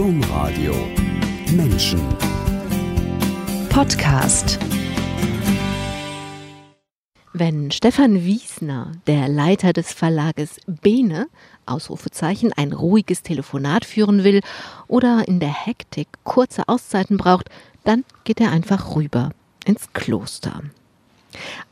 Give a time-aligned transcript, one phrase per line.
[0.00, 0.72] Domradio.
[1.52, 2.00] Menschen.
[3.68, 4.58] Podcast.
[7.34, 11.28] Wenn Stefan Wiesner, der Leiter des Verlages Bene,
[11.66, 14.40] Ausrufezeichen, ein ruhiges Telefonat führen will
[14.88, 17.50] oder in der Hektik kurze Auszeiten braucht,
[17.84, 19.32] dann geht er einfach rüber
[19.66, 20.62] ins Kloster.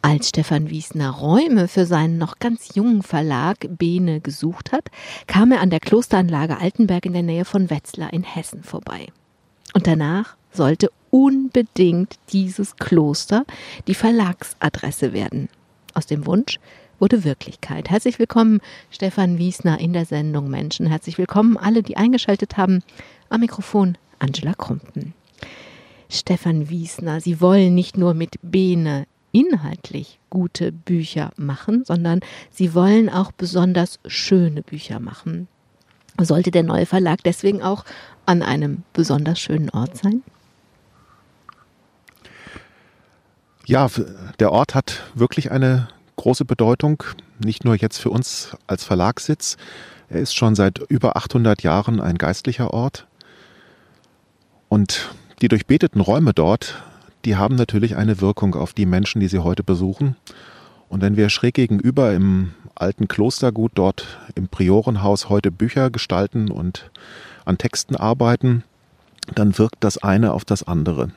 [0.03, 4.89] Als Stefan Wiesner Räume für seinen noch ganz jungen Verlag Bene gesucht hat,
[5.27, 9.09] kam er an der Klosteranlage Altenberg in der Nähe von Wetzlar in Hessen vorbei.
[9.75, 13.45] Und danach sollte unbedingt dieses Kloster
[13.87, 15.49] die Verlagsadresse werden.
[15.95, 16.59] Aus dem Wunsch
[16.99, 17.91] wurde Wirklichkeit.
[17.91, 20.87] Herzlich willkommen, Stefan Wiesner in der Sendung Menschen.
[20.87, 22.83] Herzlich willkommen alle, die eingeschaltet haben.
[23.29, 25.15] Am Mikrofon Angela Krumpen.
[26.09, 33.09] Stefan Wiesner, Sie wollen nicht nur mit Bene inhaltlich gute Bücher machen, sondern Sie wollen
[33.09, 35.49] auch besonders schöne Bücher machen.
[36.21, 37.85] Sollte der neue Verlag deswegen auch
[38.27, 40.23] an einem besonders schönen Ort sein?
[43.67, 43.89] Ja,
[44.39, 47.05] der Ort hat wirklich eine große Bedeutung,
[47.39, 49.57] nicht nur jetzt für uns als Verlagssitz.
[50.09, 53.07] Er ist schon seit über 800 Jahren ein geistlicher Ort.
[54.69, 56.83] Und die durchbeteten Räume dort,
[57.25, 60.17] die haben natürlich eine Wirkung auf die Menschen, die sie heute besuchen.
[60.89, 66.91] Und wenn wir schräg gegenüber im alten Klostergut dort im Priorenhaus heute Bücher gestalten und
[67.45, 68.65] an Texten arbeiten,
[69.35, 71.11] dann wirkt das eine auf das andere.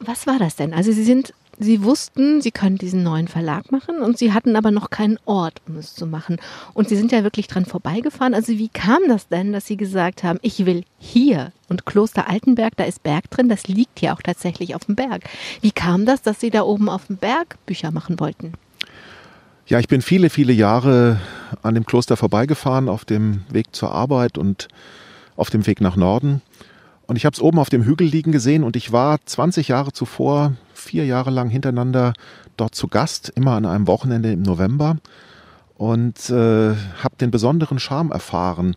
[0.00, 0.72] Was war das denn?
[0.72, 4.70] Also Sie sind, Sie wussten, Sie können diesen neuen Verlag machen und Sie hatten aber
[4.70, 6.38] noch keinen Ort, um es zu machen.
[6.72, 8.32] Und Sie sind ja wirklich dran vorbeigefahren.
[8.32, 12.78] Also wie kam das denn, dass Sie gesagt haben, ich will hier und Kloster Altenberg,
[12.78, 15.24] da ist Berg drin, das liegt ja auch tatsächlich auf dem Berg.
[15.60, 18.54] Wie kam das, dass Sie da oben auf dem Berg Bücher machen wollten?
[19.66, 21.20] Ja, ich bin viele, viele Jahre
[21.62, 24.68] an dem Kloster vorbeigefahren, auf dem Weg zur Arbeit und
[25.36, 26.40] auf dem Weg nach Norden.
[27.06, 29.92] Und ich habe es oben auf dem Hügel liegen gesehen und ich war 20 Jahre
[29.92, 32.14] zuvor, vier Jahre lang hintereinander
[32.56, 34.96] dort zu Gast, immer an einem Wochenende im November
[35.76, 38.76] und äh, habe den besonderen Charme erfahren.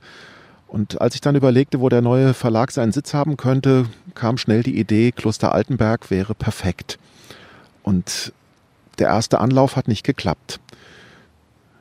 [0.68, 4.64] Und als ich dann überlegte, wo der neue Verlag seinen Sitz haben könnte, kam schnell
[4.64, 6.98] die Idee, Kloster Altenberg wäre perfekt.
[7.84, 8.34] Und
[9.00, 10.60] der erste Anlauf hat nicht geklappt.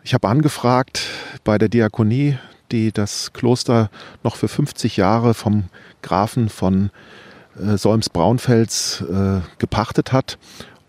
[0.04, 1.02] Ich habe angefragt
[1.44, 2.36] bei der Diakonie
[2.72, 3.90] die das Kloster
[4.24, 5.64] noch für 50 Jahre vom
[6.00, 6.90] Grafen von
[7.60, 10.38] äh, Solms-Braunfels äh, gepachtet hat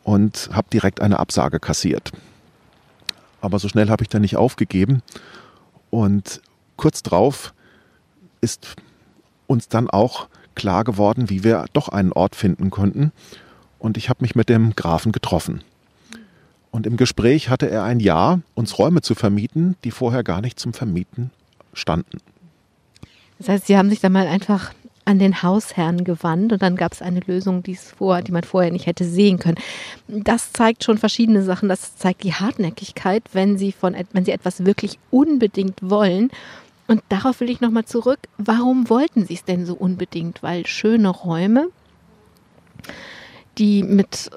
[0.03, 2.11] und habe direkt eine Absage kassiert.
[3.41, 5.01] Aber so schnell habe ich dann nicht aufgegeben.
[5.89, 6.41] Und
[6.77, 7.53] kurz drauf
[8.41, 8.75] ist
[9.47, 13.11] uns dann auch klar geworden, wie wir doch einen Ort finden konnten.
[13.79, 15.63] Und ich habe mich mit dem Grafen getroffen.
[16.71, 20.59] Und im Gespräch hatte er ein Ja, uns Räume zu vermieten, die vorher gar nicht
[20.59, 21.31] zum Vermieten
[21.73, 22.19] standen.
[23.37, 24.73] Das heißt, Sie haben sich dann mal einfach
[25.05, 28.71] an den Hausherrn gewandt und dann gab es eine Lösung, die, vor, die man vorher
[28.71, 29.57] nicht hätte sehen können.
[30.07, 31.69] Das zeigt schon verschiedene Sachen.
[31.69, 36.31] Das zeigt die Hartnäckigkeit, wenn Sie, von, wenn Sie etwas wirklich unbedingt wollen.
[36.87, 38.19] Und darauf will ich nochmal zurück.
[38.37, 40.43] Warum wollten Sie es denn so unbedingt?
[40.43, 41.67] Weil schöne Räume,
[43.57, 44.29] die mit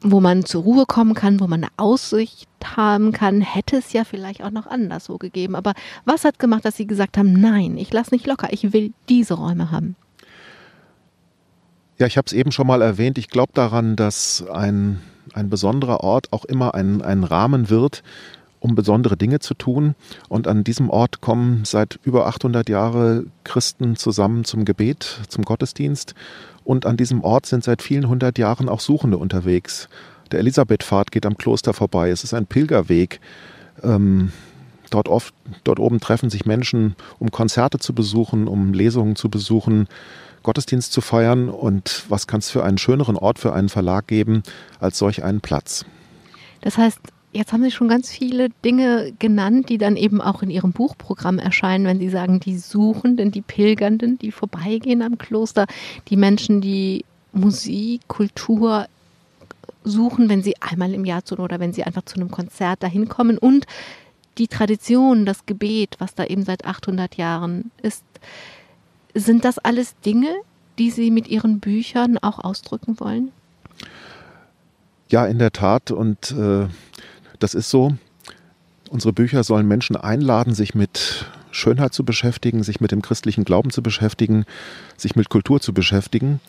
[0.00, 4.04] wo man zur Ruhe kommen kann, wo man eine Aussicht haben kann, hätte es ja
[4.04, 5.56] vielleicht auch noch anders so gegeben.
[5.56, 8.92] Aber was hat gemacht, dass Sie gesagt haben, nein, ich lasse nicht locker, ich will
[9.08, 9.96] diese Räume haben?
[11.98, 13.18] Ja, ich habe es eben schon mal erwähnt.
[13.18, 15.00] Ich glaube daran, dass ein,
[15.34, 18.04] ein besonderer Ort auch immer ein, ein Rahmen wird,
[18.60, 19.94] um besondere Dinge zu tun.
[20.28, 26.14] Und an diesem Ort kommen seit über 800 Jahren Christen zusammen zum Gebet, zum Gottesdienst.
[26.64, 29.88] Und an diesem Ort sind seit vielen hundert Jahren auch Suchende unterwegs.
[30.32, 32.10] Der Elisabethpfad geht am Kloster vorbei.
[32.10, 33.20] Es ist ein Pilgerweg.
[33.82, 34.32] Ähm,
[34.90, 39.88] dort, oft, dort oben treffen sich Menschen, um Konzerte zu besuchen, um Lesungen zu besuchen,
[40.42, 41.48] Gottesdienst zu feiern.
[41.48, 44.42] Und was kann es für einen schöneren Ort für einen Verlag geben
[44.80, 45.84] als solch einen Platz?
[46.60, 47.00] Das heißt,
[47.38, 51.38] Jetzt haben Sie schon ganz viele Dinge genannt, die dann eben auch in Ihrem Buchprogramm
[51.38, 55.66] erscheinen, wenn Sie sagen, die Suchenden, die Pilgernden, die vorbeigehen am Kloster,
[56.08, 58.88] die Menschen, die Musik, Kultur
[59.84, 63.08] suchen, wenn sie einmal im Jahr zu oder wenn sie einfach zu einem Konzert dahin
[63.08, 63.66] kommen und
[64.38, 68.02] die Tradition, das Gebet, was da eben seit 800 Jahren ist.
[69.14, 70.34] Sind das alles Dinge,
[70.80, 73.30] die Sie mit Ihren Büchern auch ausdrücken wollen?
[75.08, 75.92] Ja, in der Tat.
[75.92, 76.66] Und äh,
[77.38, 77.96] das ist so.
[78.90, 83.70] Unsere Bücher sollen Menschen einladen, sich mit Schönheit zu beschäftigen, sich mit dem christlichen Glauben
[83.70, 84.44] zu beschäftigen,
[84.96, 86.40] sich mit Kultur zu beschäftigen.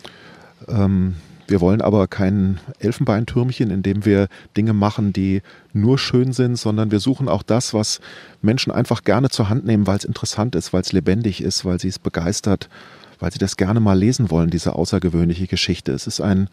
[0.68, 1.16] Ähm,
[1.48, 5.42] Wir wollen aber kein Elfenbeintürmchen, in dem wir Dinge machen, die
[5.74, 8.02] nur schön sind, sondern wir suchen auch das, was
[8.44, 11.80] Menschen einfach gerne zur Hand nehmen, weil es interessant ist, weil es lebendig ist, weil
[11.80, 12.70] sie es begeistert,
[13.20, 15.92] weil sie das gerne mal lesen wollen, diese außergewöhnliche Geschichte.
[15.92, 16.50] Es ist ein,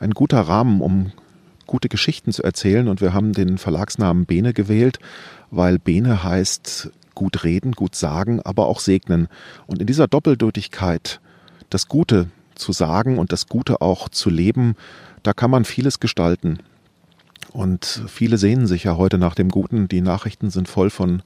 [0.00, 1.12] ein guter Rahmen, um
[1.68, 4.98] gute Geschichten zu erzählen und wir haben den Verlagsnamen Bene gewählt,
[5.52, 9.28] weil Bene heißt gut reden, gut sagen, aber auch segnen.
[9.68, 11.20] Und in dieser Doppeldeutigkeit
[11.70, 14.74] das Gute zu sagen und das Gute auch zu leben,
[15.22, 16.58] da kann man vieles gestalten.
[17.52, 19.88] Und viele sehnen sich ja heute nach dem Guten.
[19.88, 21.22] Die Nachrichten sind voll von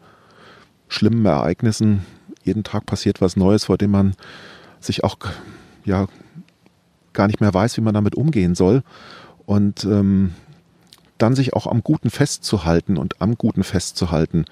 [0.89, 2.05] schlimmen Ereignissen.
[2.45, 4.15] Jeden Tag passiert was Neues, vor dem man
[4.81, 5.17] sich auch
[5.85, 6.07] ja
[7.13, 8.83] gar nicht mehr weiß, wie man damit umgehen soll.
[9.47, 10.35] Und ähm,
[11.19, 14.45] dann sich auch am Guten festzuhalten und am Guten festzuhalten,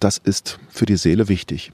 [0.00, 1.72] das ist für die Seele wichtig.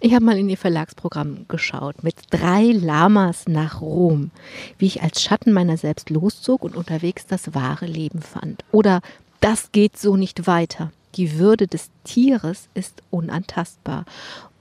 [0.00, 4.30] Ich habe mal in Ihr Verlagsprogramm geschaut mit drei Lamas nach Rom,
[4.78, 8.64] wie ich als Schatten meiner selbst loszog und unterwegs das wahre Leben fand.
[8.70, 9.00] Oder
[9.40, 10.92] das geht so nicht weiter.
[11.16, 14.04] Die Würde des Tieres ist unantastbar.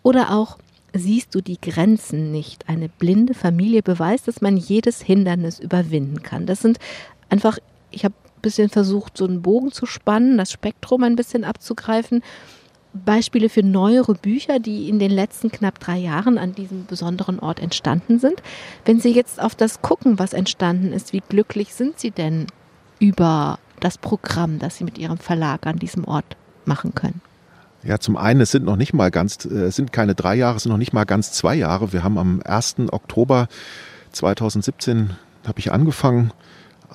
[0.01, 0.57] Oder auch
[0.93, 2.67] siehst du die Grenzen nicht.
[2.67, 6.45] Eine blinde Familie beweist, dass man jedes Hindernis überwinden kann.
[6.45, 6.79] Das sind
[7.29, 7.59] einfach,
[7.91, 12.21] ich habe ein bisschen versucht, so einen Bogen zu spannen, das Spektrum ein bisschen abzugreifen
[13.05, 17.59] Beispiele für neuere Bücher, die in den letzten knapp drei Jahren an diesem besonderen Ort
[17.59, 18.41] entstanden sind.
[18.85, 22.47] Wenn Sie jetzt auf das gucken, was entstanden ist, wie glücklich sind Sie denn
[22.99, 27.21] über das Programm, das Sie mit Ihrem Verlag an diesem Ort machen können?
[27.87, 30.57] Ja, zum einen, es sind noch nicht mal ganz, äh, es sind keine drei Jahre,
[30.57, 31.93] es sind noch nicht mal ganz zwei Jahre.
[31.93, 32.75] Wir haben am 1.
[32.91, 33.47] Oktober
[34.11, 35.11] 2017
[35.47, 36.31] habe ich angefangen.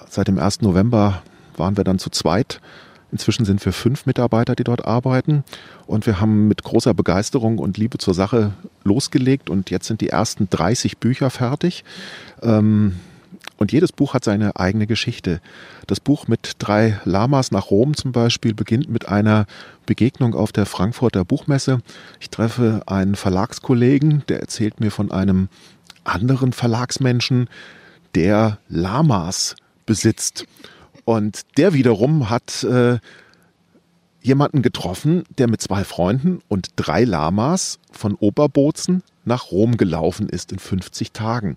[0.08, 0.60] Seit dem 1.
[0.60, 1.22] November
[1.56, 2.60] waren wir dann zu zweit
[3.12, 5.44] Inzwischen sind wir fünf Mitarbeiter, die dort arbeiten.
[5.86, 8.54] Und wir haben mit großer Begeisterung und Liebe zur Sache
[8.84, 9.50] losgelegt.
[9.50, 11.84] Und jetzt sind die ersten 30 Bücher fertig.
[12.40, 12.96] Ähm,
[13.56, 15.40] und jedes Buch hat seine eigene Geschichte.
[15.86, 19.46] Das Buch mit drei Lamas nach Rom zum Beispiel beginnt mit einer
[19.86, 21.80] Begegnung auf der Frankfurter Buchmesse.
[22.20, 25.48] Ich treffe einen Verlagskollegen, der erzählt mir von einem
[26.04, 27.48] anderen Verlagsmenschen,
[28.14, 29.56] der Lamas
[29.86, 30.46] besitzt.
[31.04, 32.98] Und der wiederum hat äh,
[34.22, 40.52] jemanden getroffen, der mit zwei Freunden und drei Lamas von Oberbozen nach Rom gelaufen ist
[40.52, 41.56] in 50 Tagen.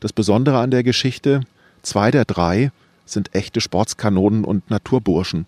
[0.00, 1.42] Das Besondere an der Geschichte,
[1.82, 2.72] zwei der drei
[3.04, 5.46] sind echte Sportskanonen und Naturburschen.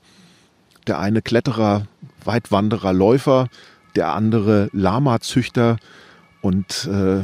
[0.86, 1.86] Der eine Kletterer,
[2.24, 3.48] Weitwanderer, Läufer,
[3.96, 5.78] der andere Lama-Züchter
[6.42, 7.22] und äh,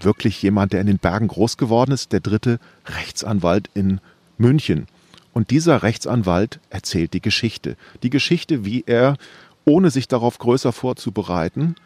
[0.00, 4.00] wirklich jemand, der in den Bergen groß geworden ist, der dritte Rechtsanwalt in
[4.36, 4.86] München.
[5.32, 7.76] Und dieser Rechtsanwalt erzählt die Geschichte.
[8.02, 9.16] Die Geschichte, wie er,
[9.64, 11.76] ohne sich darauf größer vorzubereiten,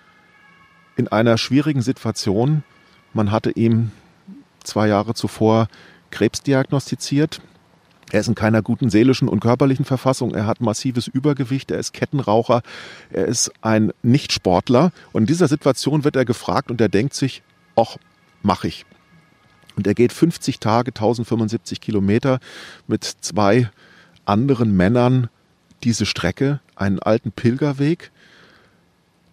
[0.96, 2.62] in einer schwierigen Situation,
[3.12, 3.92] man hatte ihm
[4.64, 5.68] zwei Jahre zuvor
[6.10, 7.40] Krebs diagnostiziert,
[8.10, 10.34] er ist in keiner guten seelischen und körperlichen Verfassung.
[10.34, 11.70] Er hat massives Übergewicht.
[11.70, 12.62] Er ist Kettenraucher.
[13.10, 14.92] Er ist ein Nichtsportler.
[15.12, 17.42] Und in dieser Situation wird er gefragt und er denkt sich,
[17.76, 17.96] ach,
[18.42, 18.86] mach ich.
[19.76, 22.40] Und er geht 50 Tage, 1075 Kilometer
[22.86, 23.70] mit zwei
[24.24, 25.28] anderen Männern
[25.84, 28.10] diese Strecke, einen alten Pilgerweg,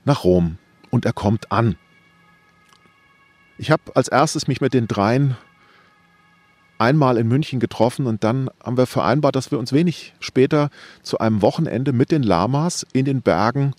[0.03, 0.57] nach Rom.
[0.91, 1.77] Und er kommt an.
[3.57, 5.37] Ich habe als erstes mich mit den dreien
[6.77, 10.69] einmal in München getroffen und dann haben wir vereinbart, dass wir uns wenig später
[11.03, 13.73] zu einem Wochenende mit den Lamas in den Bergen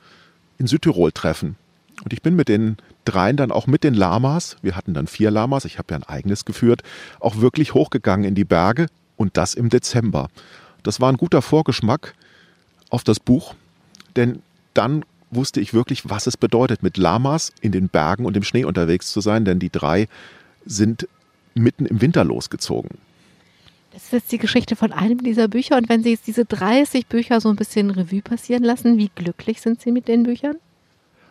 [0.58, 1.56] in Südtirol treffen.
[2.05, 5.31] Und ich bin mit den dreien dann auch mit den Lamas, wir hatten dann vier
[5.31, 6.82] Lamas, ich habe ja ein eigenes geführt,
[7.20, 8.86] auch wirklich hochgegangen in die Berge
[9.17, 10.29] und das im Dezember.
[10.82, 12.15] Das war ein guter Vorgeschmack
[12.91, 13.55] auf das Buch,
[14.17, 14.43] denn
[14.74, 18.65] dann wusste ich wirklich, was es bedeutet, mit Lamas in den Bergen und im Schnee
[18.65, 20.09] unterwegs zu sein, denn die drei
[20.65, 21.09] sind
[21.55, 22.99] mitten im Winter losgezogen.
[23.93, 25.77] Das ist jetzt die Geschichte von einem dieser Bücher.
[25.79, 29.63] Und wenn Sie jetzt diese 30 Bücher so ein bisschen Revue passieren lassen, wie glücklich
[29.63, 30.56] sind Sie mit den Büchern?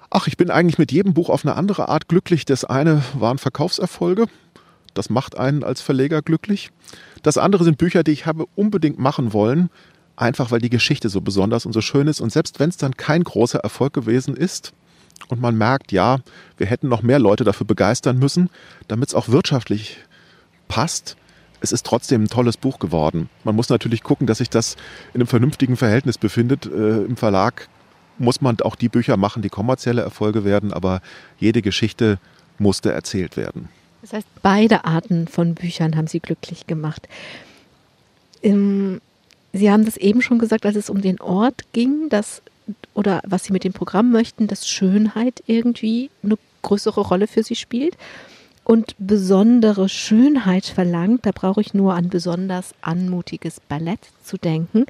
[0.10, 2.44] Ach, ich bin eigentlich mit jedem Buch auf eine andere Art glücklich.
[2.46, 4.25] Das eine waren Verkaufserfolge.
[4.96, 6.72] Das macht einen als Verleger glücklich.
[7.22, 9.70] Das andere sind Bücher, die ich habe unbedingt machen wollen,
[10.15, 12.22] einfach weil die Geschichte so besonders und so schön ist.
[12.22, 14.74] Und selbst wenn es dann kein großer Erfolg gewesen ist
[15.27, 16.19] und man merkt, ja,
[16.57, 18.50] wir hätten noch mehr Leute dafür begeistern müssen,
[18.88, 19.98] damit es auch wirtschaftlich
[20.67, 21.15] passt,
[21.62, 23.29] es ist trotzdem ein tolles Buch geworden.
[23.43, 24.75] Man muss natürlich gucken, dass sich das
[25.13, 26.65] in einem vernünftigen Verhältnis befindet.
[26.65, 27.69] Äh, Im Verlag
[28.17, 31.01] muss man auch die Bücher machen, die kommerzielle Erfolge werden, aber
[31.39, 32.19] jede Geschichte
[32.60, 33.69] musste erzählt werden.
[34.01, 37.07] Das heißt, beide Arten von Büchern haben Sie glücklich gemacht.
[39.55, 42.41] Sie haben das eben schon gesagt, als es um den Ort ging, dass
[42.93, 47.55] oder was Sie mit dem Programm möchten, dass Schönheit irgendwie eine größere Rolle für Sie
[47.55, 47.95] spielt.
[48.65, 51.25] und besondere Schönheit verlangt.
[51.25, 54.85] Da brauche ich nur an besonders anmutiges Ballett zu denken.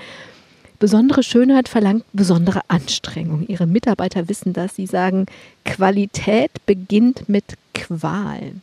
[0.79, 3.45] Besondere Schönheit verlangt besondere Anstrengung.
[3.47, 4.75] Ihre Mitarbeiter wissen das.
[4.75, 5.25] Sie sagen,
[5.63, 7.43] Qualität beginnt mit
[7.73, 8.53] Qual.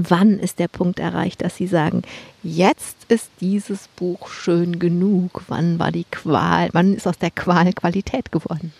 [0.00, 2.02] Wann ist der Punkt erreicht, dass Sie sagen,
[2.44, 5.42] jetzt ist dieses Buch schön genug?
[5.48, 8.72] Wann war die Qual, wann ist aus der Qual Qualität geworden?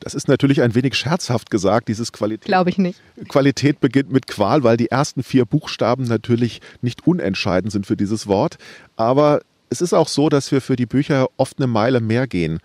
[0.00, 2.44] Das ist natürlich ein wenig scherzhaft gesagt, dieses Qualität.
[2.44, 3.00] Glaube ich nicht.
[3.28, 8.26] Qualität beginnt mit Qual, weil die ersten vier Buchstaben natürlich nicht unentscheidend sind für dieses
[8.26, 8.58] Wort.
[8.96, 9.40] Aber
[9.70, 12.58] es ist auch so, dass wir für die Bücher oft eine Meile mehr gehen.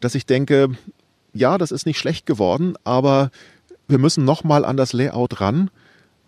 [0.00, 0.76] Dass ich denke,
[1.32, 3.30] ja, das ist nicht schlecht geworden, aber
[3.88, 5.70] wir müssen nochmal an das Layout ran,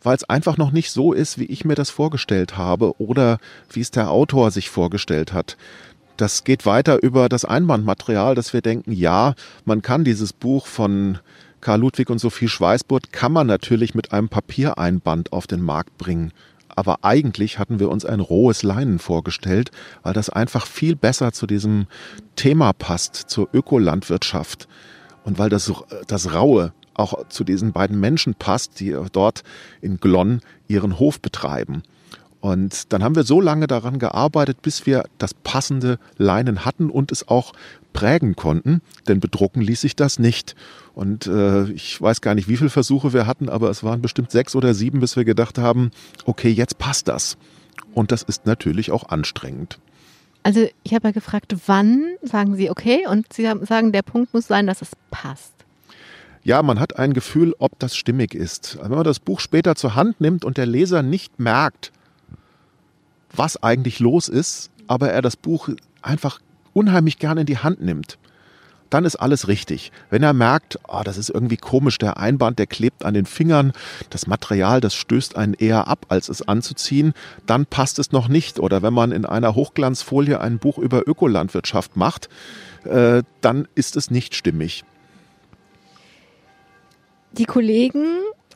[0.06, 3.38] weil es einfach noch nicht so ist, wie ich mir das vorgestellt habe oder
[3.72, 5.56] wie es der Autor sich vorgestellt hat.
[6.16, 9.34] Das geht weiter über das Einbandmaterial, dass wir denken, ja,
[9.64, 11.18] man kann dieses Buch von
[11.60, 16.30] Karl Ludwig und Sophie Schweißburt, kann man natürlich mit einem Papiereinband auf den Markt bringen.
[16.68, 19.72] Aber eigentlich hatten wir uns ein rohes Leinen vorgestellt,
[20.04, 21.88] weil das einfach viel besser zu diesem
[22.36, 24.68] Thema passt, zur Ökolandwirtschaft.
[25.24, 25.72] Und weil das,
[26.06, 29.42] das Raue auch zu diesen beiden Menschen passt, die dort
[29.80, 31.82] in Glonn ihren Hof betreiben.
[32.40, 37.10] Und dann haben wir so lange daran gearbeitet, bis wir das passende Leinen hatten und
[37.10, 37.52] es auch
[37.92, 40.54] prägen konnten, denn bedrucken ließ sich das nicht.
[40.94, 44.30] Und äh, ich weiß gar nicht, wie viele Versuche wir hatten, aber es waren bestimmt
[44.30, 45.90] sechs oder sieben, bis wir gedacht haben,
[46.24, 47.36] okay, jetzt passt das.
[47.94, 49.80] Und das ist natürlich auch anstrengend.
[50.42, 53.06] Also ich habe ja gefragt, wann sagen Sie okay?
[53.08, 55.55] Und Sie sagen, der Punkt muss sein, dass es passt.
[56.46, 58.78] Ja, man hat ein Gefühl, ob das stimmig ist.
[58.80, 61.90] Wenn man das Buch später zur Hand nimmt und der Leser nicht merkt,
[63.34, 65.70] was eigentlich los ist, aber er das Buch
[66.02, 66.38] einfach
[66.72, 68.16] unheimlich gerne in die Hand nimmt,
[68.90, 69.90] dann ist alles richtig.
[70.08, 73.72] Wenn er merkt, oh, das ist irgendwie komisch, der Einband, der klebt an den Fingern,
[74.10, 77.12] das Material, das stößt einen eher ab, als es anzuziehen,
[77.46, 78.60] dann passt es noch nicht.
[78.60, 82.28] Oder wenn man in einer Hochglanzfolie ein Buch über Ökolandwirtschaft macht,
[82.84, 84.84] äh, dann ist es nicht stimmig.
[87.38, 88.06] Die Kollegen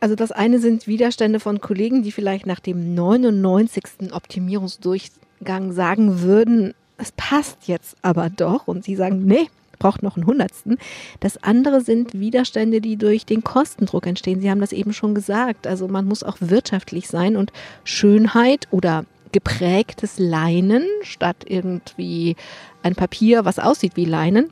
[0.01, 4.13] also das eine sind Widerstände von Kollegen, die vielleicht nach dem 99.
[4.13, 8.67] Optimierungsdurchgang sagen würden, es passt jetzt aber doch.
[8.67, 10.79] Und sie sagen, nee, braucht noch einen Hundertsten.
[11.21, 14.41] Das andere sind Widerstände, die durch den Kostendruck entstehen.
[14.41, 15.67] Sie haben das eben schon gesagt.
[15.67, 17.53] Also man muss auch wirtschaftlich sein und
[17.85, 22.37] Schönheit oder geprägtes Leinen statt irgendwie
[22.83, 24.51] ein Papier, was aussieht wie Leinen,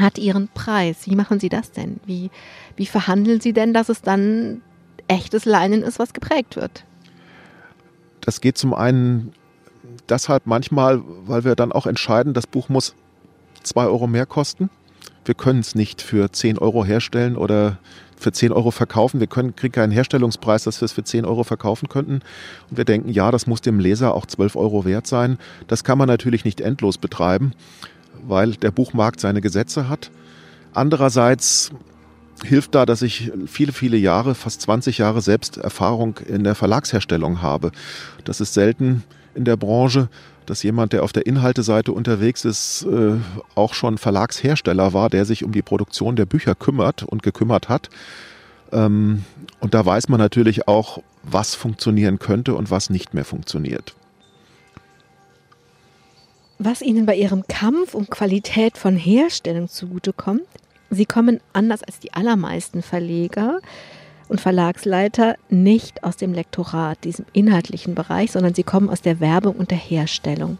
[0.00, 1.06] hat ihren Preis.
[1.06, 2.00] Wie machen Sie das denn?
[2.06, 2.30] Wie,
[2.76, 4.62] wie verhandeln Sie denn, dass es dann
[5.08, 6.84] echtes Leinen ist, was geprägt wird?
[8.20, 9.32] Das geht zum einen
[10.08, 12.94] deshalb manchmal, weil wir dann auch entscheiden, das Buch muss
[13.62, 14.70] zwei Euro mehr kosten.
[15.24, 17.78] Wir können es nicht für zehn Euro herstellen oder
[18.16, 19.20] für zehn Euro verkaufen.
[19.20, 22.20] Wir können, kriegen keinen Herstellungspreis, dass wir es für zehn Euro verkaufen könnten.
[22.70, 25.38] Und wir denken, ja, das muss dem Leser auch zwölf Euro wert sein.
[25.66, 27.52] Das kann man natürlich nicht endlos betreiben
[28.26, 30.10] weil der Buchmarkt seine Gesetze hat.
[30.74, 31.70] Andererseits
[32.44, 37.42] hilft da, dass ich viele, viele Jahre, fast 20 Jahre selbst Erfahrung in der Verlagsherstellung
[37.42, 37.72] habe.
[38.24, 39.02] Das ist selten
[39.34, 40.08] in der Branche,
[40.46, 43.16] dass jemand, der auf der Inhalteseite unterwegs ist, äh,
[43.54, 47.90] auch schon Verlagshersteller war, der sich um die Produktion der Bücher kümmert und gekümmert hat.
[48.72, 49.24] Ähm,
[49.60, 53.94] und da weiß man natürlich auch, was funktionieren könnte und was nicht mehr funktioniert
[56.58, 60.42] was Ihnen bei Ihrem Kampf um Qualität von Herstellung zugutekommt.
[60.90, 63.60] Sie kommen anders als die allermeisten Verleger
[64.28, 69.56] und Verlagsleiter nicht aus dem Lektorat, diesem inhaltlichen Bereich, sondern sie kommen aus der Werbung
[69.56, 70.58] und der Herstellung.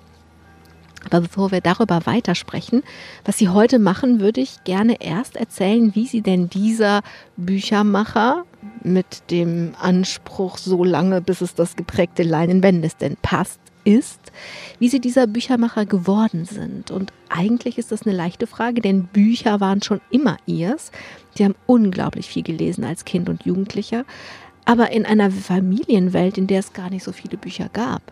[1.05, 2.83] Aber bevor wir darüber weitersprechen,
[3.25, 7.03] was Sie heute machen, würde ich gerne erst erzählen, wie Sie denn dieser
[7.37, 8.45] Büchermacher
[8.83, 14.18] mit dem Anspruch, so lange bis es das geprägte Leinen, wenn denn passt, ist,
[14.79, 16.91] wie sie dieser Büchermacher geworden sind.
[16.91, 20.91] Und eigentlich ist das eine leichte Frage, denn Bücher waren schon immer ihrs.
[21.35, 24.05] Sie haben unglaublich viel gelesen als Kind und Jugendlicher,
[24.65, 28.03] aber in einer Familienwelt, in der es gar nicht so viele Bücher gab.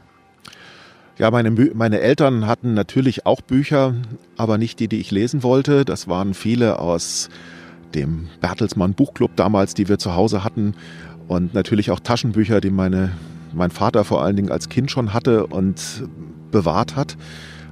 [1.19, 3.95] Ja, meine, meine Eltern hatten natürlich auch Bücher,
[4.37, 5.87] aber nicht die, die ich lesen wollte.
[5.87, 7.31] Das waren viele aus
[7.95, 10.75] dem Bertelsmann Buchclub damals, die wir zu Hause hatten.
[11.27, 13.13] Und natürlich auch Taschenbücher, die meine
[13.53, 16.05] mein Vater vor allen Dingen als Kind schon hatte und
[16.51, 17.17] bewahrt hat.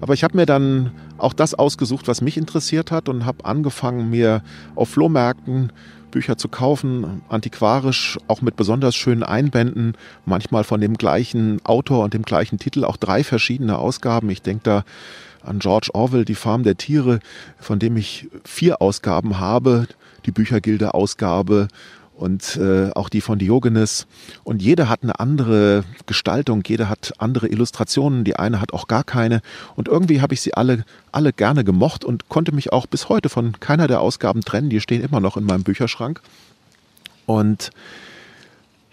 [0.00, 4.10] Aber ich habe mir dann auch das ausgesucht, was mich interessiert hat und habe angefangen,
[4.10, 4.42] mir
[4.74, 5.72] auf Flohmärkten
[6.10, 12.14] Bücher zu kaufen, antiquarisch, auch mit besonders schönen Einbänden, manchmal von dem gleichen Autor und
[12.14, 14.30] dem gleichen Titel, auch drei verschiedene Ausgaben.
[14.30, 14.84] Ich denke da
[15.42, 17.18] an George Orwell, Die Farm der Tiere,
[17.58, 19.88] von dem ich vier Ausgaben habe,
[20.24, 21.66] die Büchergilde-Ausgabe
[22.16, 24.06] und äh, auch die von Diogenes.
[24.44, 29.04] Und jede hat eine andere Gestaltung, jede hat andere Illustrationen, die eine hat auch gar
[29.04, 29.40] keine.
[29.76, 33.28] Und irgendwie habe ich sie alle, alle gerne gemocht und konnte mich auch bis heute
[33.28, 34.70] von keiner der Ausgaben trennen.
[34.70, 36.20] Die stehen immer noch in meinem Bücherschrank.
[37.26, 37.70] Und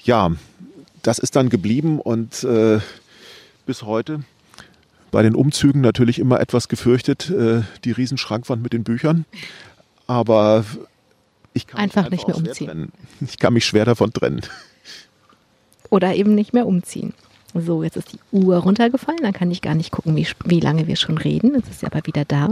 [0.03, 0.31] ja,
[1.03, 2.79] das ist dann geblieben und äh,
[3.65, 4.21] bis heute
[5.11, 9.25] bei den Umzügen natürlich immer etwas gefürchtet, äh, die Riesenschrankwand mit den Büchern.
[10.07, 10.65] Aber
[11.53, 12.91] ich kann einfach, einfach nicht mehr umziehen.
[13.21, 14.41] Ich kann mich schwer davon trennen.
[15.89, 17.13] Oder eben nicht mehr umziehen.
[17.53, 20.87] So, jetzt ist die Uhr runtergefallen, dann kann ich gar nicht gucken, wie, wie lange
[20.87, 21.53] wir schon reden.
[21.55, 22.49] Jetzt ist sie aber wieder da.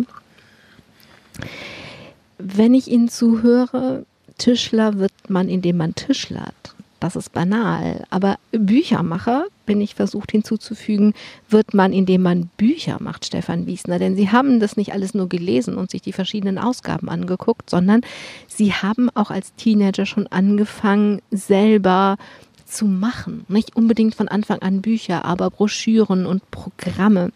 [2.38, 4.06] Wenn ich Ihnen zuhöre,
[4.38, 6.76] Tischler wird man, indem man tischlert.
[7.00, 8.06] Das ist banal.
[8.10, 11.14] Aber Büchermacher, bin ich versucht hinzuzufügen,
[11.48, 14.00] wird man, indem man Bücher macht, Stefan Wiesner.
[14.00, 18.02] Denn Sie haben das nicht alles nur gelesen und sich die verschiedenen Ausgaben angeguckt, sondern
[18.48, 22.18] Sie haben auch als Teenager schon angefangen, selber
[22.66, 23.46] zu machen.
[23.48, 27.32] Nicht unbedingt von Anfang an Bücher, aber Broschüren und Programme.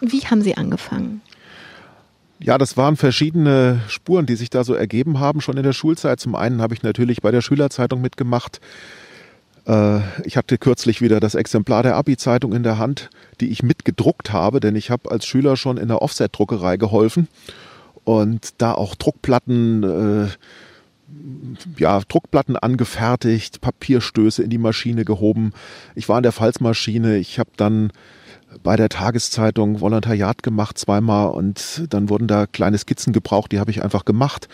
[0.00, 1.20] Wie haben Sie angefangen?
[2.38, 6.20] Ja, das waren verschiedene Spuren, die sich da so ergeben haben, schon in der Schulzeit.
[6.20, 8.60] Zum einen habe ich natürlich bei der Schülerzeitung mitgemacht.
[9.66, 14.32] Äh, ich hatte kürzlich wieder das Exemplar der Abi-Zeitung in der Hand, die ich mitgedruckt
[14.32, 17.28] habe, denn ich habe als Schüler schon in der Offset-Druckerei geholfen
[18.04, 20.28] und da auch Druckplatten, äh,
[21.78, 25.52] ja, Druckplatten angefertigt, Papierstöße in die Maschine gehoben.
[25.94, 27.16] Ich war in der Falzmaschine.
[27.16, 27.92] Ich habe dann
[28.62, 33.70] bei der Tageszeitung Volontariat gemacht zweimal und dann wurden da kleine Skizzen gebraucht, die habe
[33.70, 34.48] ich einfach gemacht.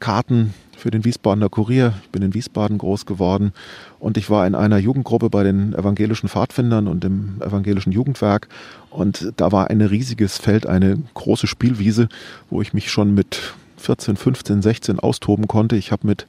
[0.00, 0.52] Karten
[0.86, 1.94] für den Wiesbadener Kurier.
[2.04, 3.52] Ich bin in Wiesbaden groß geworden
[3.98, 8.46] und ich war in einer Jugendgruppe bei den evangelischen Pfadfindern und im evangelischen Jugendwerk
[8.90, 12.08] und da war ein riesiges Feld, eine große Spielwiese,
[12.50, 15.74] wo ich mich schon mit 14, 15, 16 austoben konnte.
[15.74, 16.28] Ich habe mit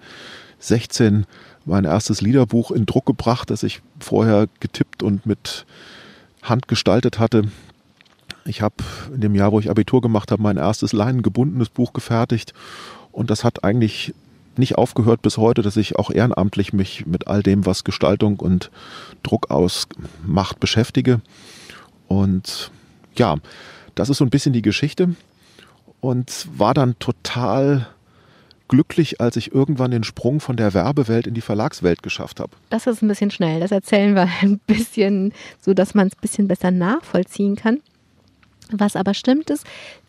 [0.58, 1.28] 16
[1.66, 5.68] mein erstes Liederbuch in Druck gebracht, das ich vorher getippt und mit
[6.42, 7.44] Hand gestaltet hatte.
[8.46, 8.78] Ich habe
[9.14, 12.56] in dem Jahr, wo ich Abitur gemacht habe, mein erstes leinengebundenes Buch gefertigt.
[13.12, 14.16] Und das hat eigentlich
[14.58, 18.72] nicht aufgehört bis heute, dass ich auch ehrenamtlich mich mit all dem, was Gestaltung und
[19.24, 21.22] Druck ausmacht, beschäftige.
[22.08, 22.72] Und
[23.16, 23.36] ja,
[23.96, 25.16] das ist so ein bisschen die Geschichte.
[26.00, 27.88] Und war dann total
[28.68, 32.52] glücklich, als ich irgendwann den Sprung von der Werbewelt in die Verlagswelt geschafft habe.
[32.70, 33.60] Das ist ein bisschen schnell.
[33.60, 37.82] Das erzählen wir ein bisschen, so dass man es ein bisschen besser nachvollziehen kann.
[38.72, 39.66] Was aber stimmt ist,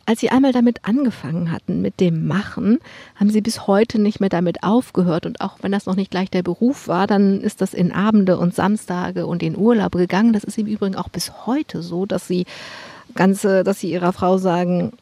[0.08, 2.78] als Sie einmal damit angefangen hatten, mit dem Machen,
[3.16, 5.26] haben Sie bis heute nicht mehr damit aufgehört.
[5.26, 8.38] Und auch wenn das noch nicht gleich der Beruf war, dann ist das in Abende
[8.38, 10.32] und Samstage und in Urlaub gegangen.
[10.32, 12.46] Das ist im Übrigen auch bis heute so, dass Sie
[13.14, 14.94] ganze, dass Sie Ihrer Frau sagen,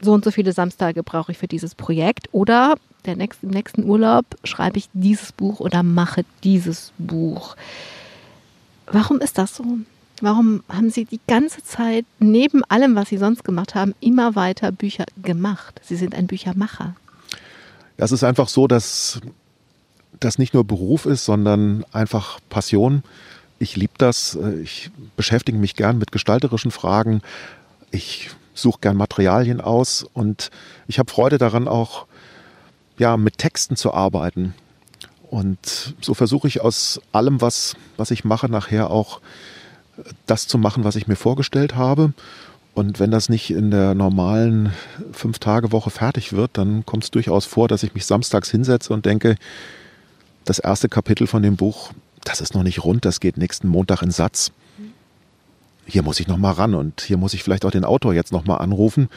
[0.00, 2.28] so und so viele Samstage brauche ich für dieses Projekt.
[2.30, 7.56] Oder der nächsten, im nächsten Urlaub schreibe ich dieses Buch oder mache dieses Buch.
[8.86, 9.64] Warum ist das so?
[10.20, 14.70] Warum haben Sie die ganze Zeit neben allem, was Sie sonst gemacht haben, immer weiter
[14.70, 15.80] Bücher gemacht?
[15.82, 16.94] Sie sind ein Büchermacher.
[17.98, 19.20] Ja, es ist einfach so, dass
[20.20, 23.02] das nicht nur Beruf ist, sondern einfach Passion.
[23.58, 24.38] Ich liebe das.
[24.62, 27.20] Ich beschäftige mich gern mit gestalterischen Fragen.
[27.90, 30.50] Ich suche gern Materialien aus und
[30.86, 32.06] ich habe Freude daran, auch
[32.98, 34.54] ja, mit Texten zu arbeiten.
[35.30, 39.20] Und so versuche ich aus allem, was, was ich mache, nachher auch
[40.26, 42.12] das zu machen, was ich mir vorgestellt habe.
[42.74, 44.72] Und wenn das nicht in der normalen
[45.12, 49.36] Fünf-Tage-Woche fertig wird, dann kommt es durchaus vor, dass ich mich samstags hinsetze und denke,
[50.44, 51.92] das erste Kapitel von dem Buch,
[52.24, 54.50] das ist noch nicht rund, das geht nächsten Montag in Satz.
[55.86, 58.32] Hier muss ich noch mal ran und hier muss ich vielleicht auch den Autor jetzt
[58.32, 59.08] noch mal anrufen.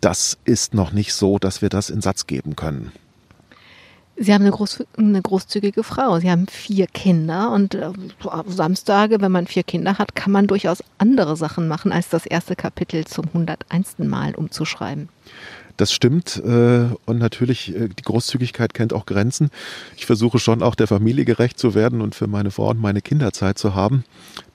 [0.00, 2.92] Das ist noch nicht so, dass wir das in Satz geben können.
[4.22, 6.20] Sie haben eine, groß, eine, großzügige Frau.
[6.20, 7.90] Sie haben vier Kinder und äh,
[8.46, 12.54] Samstage, wenn man vier Kinder hat, kann man durchaus andere Sachen machen, als das erste
[12.54, 13.98] Kapitel zum 101.
[14.00, 15.08] Mal umzuschreiben.
[15.78, 19.48] Das stimmt äh, und natürlich, äh, die Großzügigkeit kennt auch Grenzen.
[19.96, 23.00] Ich versuche schon auch der Familie gerecht zu werden und für meine Frau und meine
[23.00, 24.04] Kinderzeit zu haben.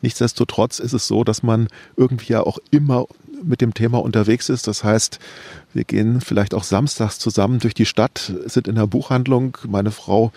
[0.04, 3.08] Nichtsdestotrotz ist es so, dass man irgendwie ja auch immer
[3.44, 4.68] mit dem Thema unterwegs ist.
[4.68, 5.20] Das heißt,
[5.74, 9.58] wir gehen vielleicht auch samstags zusammen durch die Stadt, sind in der Buchhandlung.
[9.68, 10.32] Meine Frau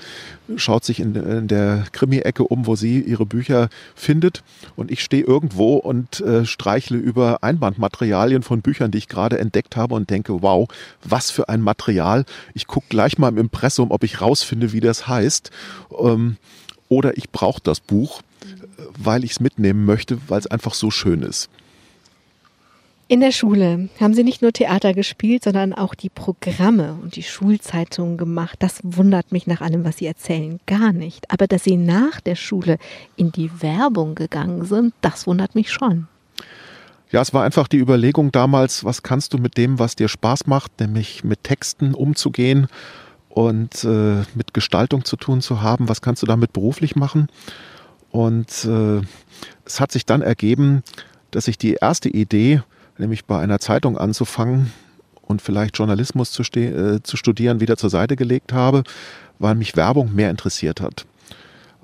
[0.57, 4.43] schaut sich in, in der Krimi-Ecke um, wo sie ihre Bücher findet.
[4.77, 9.77] Und ich stehe irgendwo und äh, streichle über Einbandmaterialien von Büchern, die ich gerade entdeckt
[9.77, 10.69] habe und denke, wow,
[11.05, 12.25] was für ein Material.
[12.55, 15.51] Ich gucke gleich mal im Impressum, ob ich rausfinde, wie das heißt.
[16.01, 16.37] Ähm,
[16.89, 18.23] oder ich brauche das Buch,
[18.97, 21.49] weil ich es mitnehmen möchte, weil es einfach so schön ist.
[23.11, 27.23] In der Schule haben Sie nicht nur Theater gespielt, sondern auch die Programme und die
[27.23, 28.57] Schulzeitungen gemacht.
[28.59, 31.31] Das wundert mich nach allem, was Sie erzählen, gar nicht.
[31.31, 32.77] Aber dass Sie nach der Schule
[33.17, 36.07] in die Werbung gegangen sind, das wundert mich schon.
[37.11, 40.47] Ja, es war einfach die Überlegung damals, was kannst du mit dem, was dir Spaß
[40.47, 42.67] macht, nämlich mit Texten umzugehen
[43.31, 47.29] und äh, mit Gestaltung zu tun zu haben, was kannst du damit beruflich machen?
[48.11, 49.01] Und äh,
[49.65, 50.83] es hat sich dann ergeben,
[51.31, 52.61] dass ich die erste Idee,
[52.99, 54.73] nämlich bei einer Zeitung anzufangen
[55.23, 58.83] und vielleicht Journalismus zu, äh, zu studieren, wieder zur Seite gelegt habe,
[59.39, 61.07] weil mich Werbung mehr interessiert hat.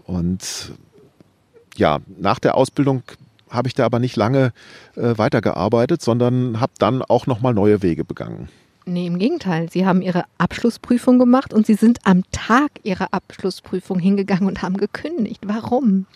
[0.05, 0.73] Und
[1.77, 3.03] ja, nach der Ausbildung
[3.51, 4.53] habe ich da aber nicht lange
[4.97, 8.49] äh, weitergearbeitet, sondern habe dann auch nochmal neue Wege begangen.
[8.87, 9.71] Nee, im Gegenteil.
[9.71, 14.77] Sie haben Ihre Abschlussprüfung gemacht und Sie sind am Tag Ihrer Abschlussprüfung hingegangen und haben
[14.77, 15.43] gekündigt.
[15.47, 16.07] Warum?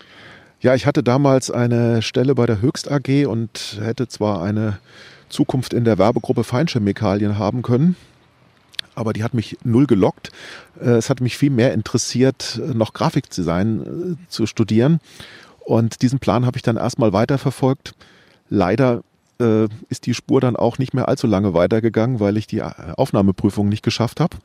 [0.61, 4.79] Ja, ich hatte damals eine Stelle bei der Höchst AG und hätte zwar eine
[5.29, 7.95] Zukunft in der Werbegruppe Feinchemikalien haben können,
[8.93, 10.31] aber die hat mich null gelockt.
[10.81, 14.99] Äh, es hat mich viel mehr interessiert, noch Grafikdesign äh, zu studieren.
[15.59, 17.93] Und diesen Plan habe ich dann erstmal weiterverfolgt.
[18.49, 19.03] Leider
[19.39, 23.69] äh, ist die Spur dann auch nicht mehr allzu lange weitergegangen, weil ich die Aufnahmeprüfung
[23.69, 24.35] nicht geschafft habe.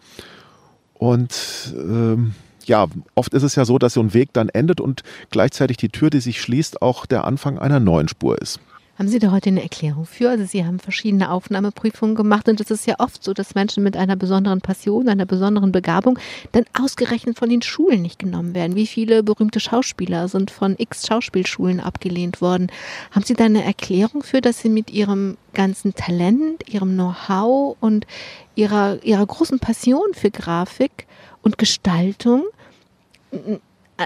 [0.93, 2.35] Und ähm,
[2.69, 5.89] ja, oft ist es ja so, dass so ein Weg dann endet und gleichzeitig die
[5.89, 8.61] Tür, die sich schließt, auch der Anfang einer neuen Spur ist.
[8.97, 10.31] Haben Sie da heute eine Erklärung für?
[10.31, 13.97] Also Sie haben verschiedene Aufnahmeprüfungen gemacht und es ist ja oft so, dass Menschen mit
[13.97, 16.17] einer besonderen Passion, einer besonderen Begabung
[16.53, 18.77] dann ausgerechnet von den Schulen nicht genommen werden.
[18.77, 22.69] Wie viele berühmte Schauspieler sind von x Schauspielschulen abgelehnt worden?
[23.11, 28.07] Haben Sie da eine Erklärung für, dass Sie mit Ihrem ganzen Talent, Ihrem Know-how und
[28.55, 31.09] Ihrer, Ihrer großen Passion für Grafik
[31.45, 32.45] und Gestaltung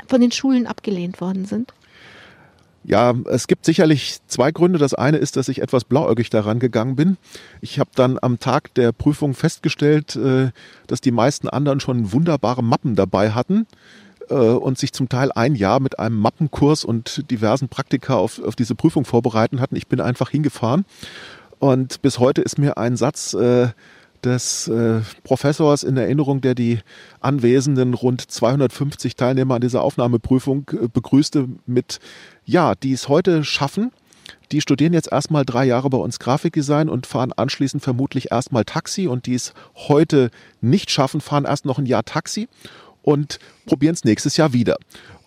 [0.07, 1.73] von den Schulen abgelehnt worden sind?
[2.85, 4.79] Ja, es gibt sicherlich zwei Gründe.
[4.79, 7.19] Das eine ist, dass ich etwas blauäugig daran gegangen bin.
[7.61, 10.53] Ich habe dann am Tag der Prüfung festgestellt, äh,
[10.87, 13.67] dass die meisten anderen schon wunderbare Mappen dabei hatten
[14.31, 18.57] äh, und sich zum Teil ein Jahr mit einem Mappenkurs und diversen Praktika auf, auf
[18.57, 19.77] diese Prüfung vorbereiten hatten.
[19.77, 20.87] Ich bin einfach hingefahren
[21.59, 23.69] und bis heute ist mir ein Satz äh,
[24.25, 26.81] des äh, Professors in Erinnerung, der die
[27.21, 31.99] anwesenden rund 250 Teilnehmer an dieser Aufnahmeprüfung äh, begrüßte mit,
[32.45, 33.93] ja, die es heute schaffen.
[34.53, 39.07] Die studieren jetzt erstmal drei Jahre bei uns Grafikdesign und fahren anschließend vermutlich erstmal Taxi
[39.07, 42.49] und die es heute nicht schaffen, fahren erst noch ein Jahr Taxi
[43.03, 44.77] und probieren es nächstes Jahr wieder.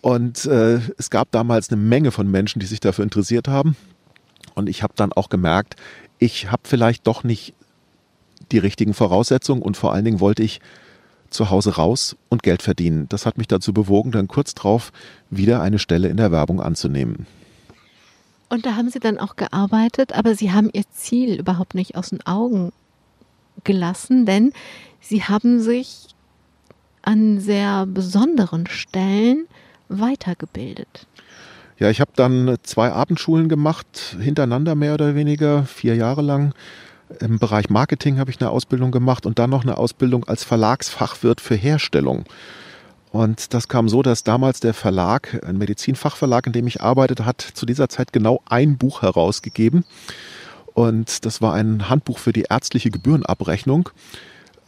[0.00, 3.76] Und äh, es gab damals eine Menge von Menschen, die sich dafür interessiert haben.
[4.54, 5.76] Und ich habe dann auch gemerkt,
[6.18, 7.54] ich habe vielleicht doch nicht
[8.52, 10.60] die richtigen Voraussetzungen und vor allen Dingen wollte ich
[11.30, 13.08] zu Hause raus und Geld verdienen.
[13.08, 14.92] Das hat mich dazu bewogen, dann kurz drauf
[15.30, 17.26] wieder eine Stelle in der Werbung anzunehmen.
[18.48, 22.10] Und da haben Sie dann auch gearbeitet, aber Sie haben Ihr Ziel überhaupt nicht aus
[22.10, 22.72] den Augen
[23.64, 24.52] gelassen, denn
[25.00, 26.08] Sie haben sich
[27.00, 29.46] an sehr besonderen Stellen
[29.88, 31.06] weitergebildet.
[31.78, 36.54] Ja, ich habe dann zwei Abendschulen gemacht, hintereinander mehr oder weniger, vier Jahre lang.
[37.20, 41.40] Im Bereich Marketing habe ich eine Ausbildung gemacht und dann noch eine Ausbildung als Verlagsfachwirt
[41.40, 42.24] für Herstellung.
[43.10, 47.42] Und das kam so, dass damals der Verlag, ein Medizinfachverlag, in dem ich arbeitete, hat
[47.42, 49.84] zu dieser Zeit genau ein Buch herausgegeben.
[50.72, 53.90] Und das war ein Handbuch für die ärztliche Gebührenabrechnung.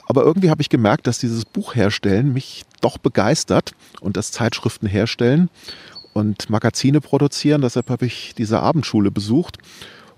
[0.07, 4.87] Aber irgendwie habe ich gemerkt, dass dieses Buch herstellen mich doch begeistert und das Zeitschriften
[4.87, 5.49] herstellen
[6.13, 7.63] und Magazine produzieren.
[7.63, 9.59] Deshalb habe ich diese Abendschule besucht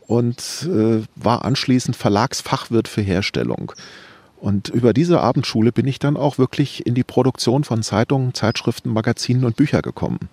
[0.07, 3.73] und äh, war anschließend Verlagsfachwirt für Herstellung.
[4.41, 8.93] Und über diese Abendschule bin ich dann auch wirklich in die Produktion von Zeitungen, Zeitschriften,
[8.93, 10.29] Magazinen und Büchern gekommen.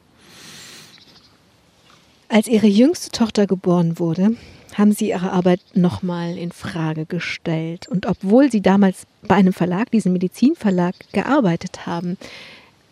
[2.28, 4.36] Als Ihre jüngste Tochter geboren wurde,
[4.76, 7.88] haben Sie Ihre Arbeit nochmal in Frage gestellt.
[7.88, 12.18] Und obwohl Sie damals bei einem Verlag, diesem Medizinverlag, gearbeitet haben,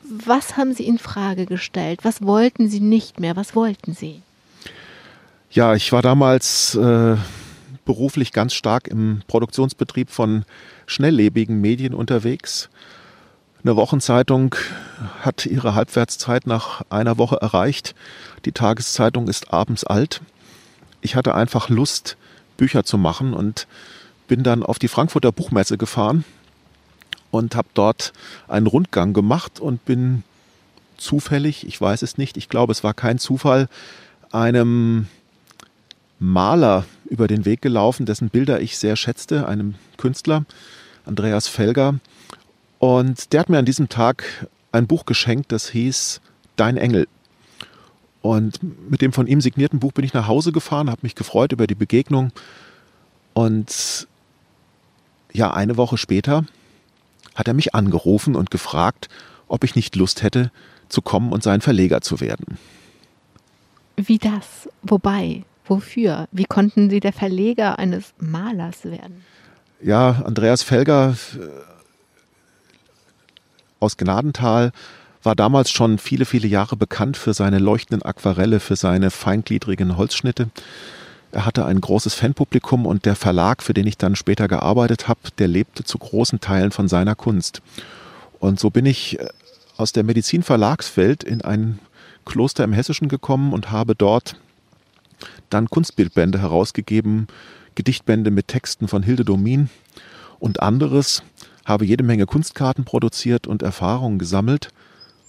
[0.03, 2.01] was haben Sie in Frage gestellt?
[2.03, 3.35] Was wollten Sie nicht mehr?
[3.35, 4.21] Was wollten Sie?
[5.53, 7.17] Ja, ich war damals äh,
[7.83, 10.45] beruflich ganz stark im Produktionsbetrieb von
[10.85, 12.69] schnelllebigen Medien unterwegs.
[13.61, 14.55] Eine Wochenzeitung
[15.19, 17.95] hat ihre Halbwertszeit nach einer Woche erreicht.
[18.45, 20.21] Die Tageszeitung ist abends alt.
[21.01, 22.15] Ich hatte einfach Lust,
[22.55, 23.67] Bücher zu machen und
[24.29, 26.23] bin dann auf die Frankfurter Buchmesse gefahren
[27.29, 28.13] und habe dort
[28.47, 30.23] einen Rundgang gemacht und bin
[30.95, 33.67] zufällig, ich weiß es nicht, ich glaube, es war kein Zufall,
[34.31, 35.07] einem
[36.21, 40.45] Maler über den Weg gelaufen, dessen Bilder ich sehr schätzte, einem Künstler,
[41.03, 41.95] Andreas Felger.
[42.77, 46.21] Und der hat mir an diesem Tag ein Buch geschenkt, das hieß
[46.57, 47.07] Dein Engel.
[48.21, 51.53] Und mit dem von ihm signierten Buch bin ich nach Hause gefahren, habe mich gefreut
[51.53, 52.31] über die Begegnung
[53.33, 54.07] Und
[55.33, 56.45] ja, eine Woche später
[57.33, 59.09] hat er mich angerufen und gefragt,
[59.47, 60.51] ob ich nicht Lust hätte,
[60.87, 62.59] zu kommen und sein Verleger zu werden.
[63.95, 64.69] Wie das?
[64.83, 65.45] Wobei?
[65.65, 66.27] Wofür?
[66.31, 69.23] Wie konnten Sie der Verleger eines Malers werden?
[69.81, 71.45] Ja, Andreas Felger äh,
[73.79, 74.71] aus Gnadental
[75.23, 80.49] war damals schon viele, viele Jahre bekannt für seine leuchtenden Aquarelle, für seine feingliedrigen Holzschnitte.
[81.31, 85.19] Er hatte ein großes Fanpublikum und der Verlag, für den ich dann später gearbeitet habe,
[85.37, 87.61] der lebte zu großen Teilen von seiner Kunst.
[88.39, 89.27] Und so bin ich äh,
[89.77, 91.79] aus der Medizinverlagswelt in ein
[92.25, 94.35] Kloster im Hessischen gekommen und habe dort
[95.53, 97.27] dann Kunstbildbände herausgegeben,
[97.75, 99.69] Gedichtbände mit Texten von Hilde Domin
[100.39, 101.23] und anderes,
[101.65, 104.69] habe jede Menge Kunstkarten produziert und Erfahrungen gesammelt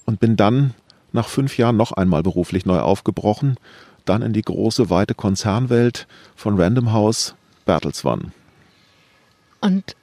[0.06, 0.74] und bin dann
[1.12, 3.56] nach fünf Jahren noch einmal beruflich neu aufgebrochen,
[4.04, 8.32] dann in die große, weite Konzernwelt von Random House Bertelsmann.
[9.60, 9.94] Und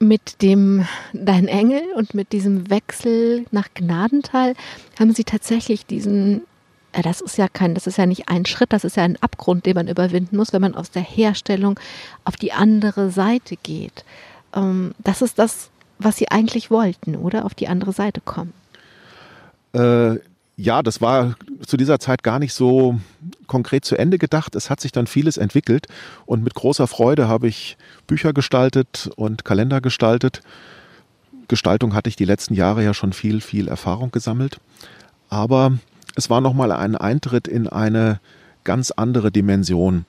[0.00, 4.54] mit dem Dein Engel und mit diesem Wechsel nach Gnadental
[4.98, 6.42] haben Sie tatsächlich diesen
[6.92, 9.66] das ist ja kein, das ist ja nicht ein Schritt, das ist ja ein Abgrund,
[9.66, 11.78] den man überwinden muss, wenn man aus der Herstellung
[12.24, 14.04] auf die andere Seite geht.
[14.54, 17.44] Ähm, das ist das, was Sie eigentlich wollten, oder?
[17.44, 18.52] Auf die andere Seite kommen.
[19.72, 20.16] Äh,
[20.56, 23.00] ja, das war zu dieser Zeit gar nicht so
[23.46, 24.54] konkret zu Ende gedacht.
[24.54, 25.86] Es hat sich dann vieles entwickelt
[26.26, 27.76] und mit großer Freude habe ich
[28.06, 30.42] Bücher gestaltet und Kalender gestaltet.
[31.48, 34.60] Gestaltung hatte ich die letzten Jahre ja schon viel, viel Erfahrung gesammelt.
[35.30, 35.78] Aber
[36.16, 38.20] es war nochmal ein Eintritt in eine
[38.64, 40.04] ganz andere Dimension.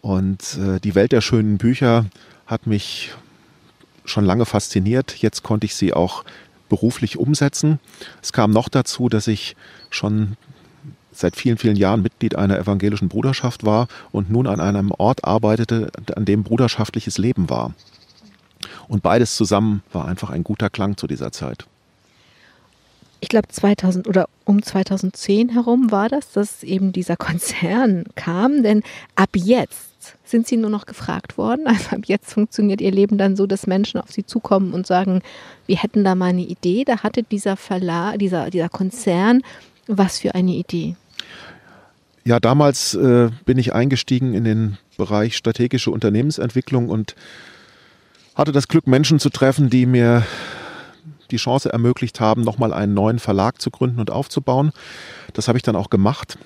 [0.00, 2.06] Und äh, die Welt der schönen Bücher
[2.46, 3.12] hat mich
[4.04, 5.16] schon lange fasziniert.
[5.16, 6.24] Jetzt konnte ich sie auch
[6.68, 7.80] beruflich umsetzen.
[8.22, 9.56] Es kam noch dazu, dass ich
[9.90, 10.36] schon
[11.12, 15.90] seit vielen, vielen Jahren Mitglied einer evangelischen Bruderschaft war und nun an einem Ort arbeitete,
[16.14, 17.74] an dem bruderschaftliches Leben war.
[18.88, 21.66] Und beides zusammen war einfach ein guter Klang zu dieser Zeit.
[23.26, 28.84] Ich glaube 2000 oder um 2010 herum war das, dass eben dieser Konzern kam, denn
[29.16, 31.62] ab jetzt sind sie nur noch gefragt worden.
[31.66, 35.22] Also ab jetzt funktioniert ihr Leben dann so, dass Menschen auf sie zukommen und sagen,
[35.66, 36.84] wir hätten da mal eine Idee.
[36.84, 39.42] Da hatte dieser Verlag, dieser, dieser Konzern
[39.88, 40.94] was für eine Idee?
[42.22, 47.16] Ja, damals äh, bin ich eingestiegen in den Bereich strategische Unternehmensentwicklung und
[48.36, 50.24] hatte das Glück, Menschen zu treffen, die mir
[51.28, 54.72] die Chance ermöglicht haben, nochmal einen neuen Verlag zu gründen und aufzubauen.
[55.32, 56.38] Das habe ich dann auch gemacht.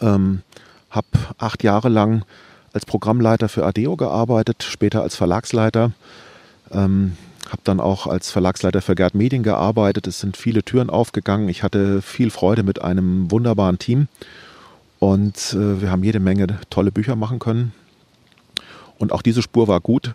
[0.00, 0.42] Ähm,
[0.90, 1.06] habe
[1.38, 2.24] acht Jahre lang
[2.72, 5.92] als Programmleiter für Adeo gearbeitet, später als Verlagsleiter.
[6.70, 7.16] Ähm,
[7.48, 10.06] habe dann auch als Verlagsleiter für Gerd Medien gearbeitet.
[10.06, 11.48] Es sind viele Türen aufgegangen.
[11.48, 14.08] Ich hatte viel Freude mit einem wunderbaren Team.
[14.98, 17.72] Und äh, wir haben jede Menge tolle Bücher machen können.
[18.98, 20.14] Und auch diese Spur war gut,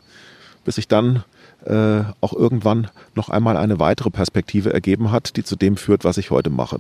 [0.65, 1.23] bis sich dann
[1.65, 6.17] äh, auch irgendwann noch einmal eine weitere Perspektive ergeben hat, die zu dem führt, was
[6.17, 6.80] ich heute mache.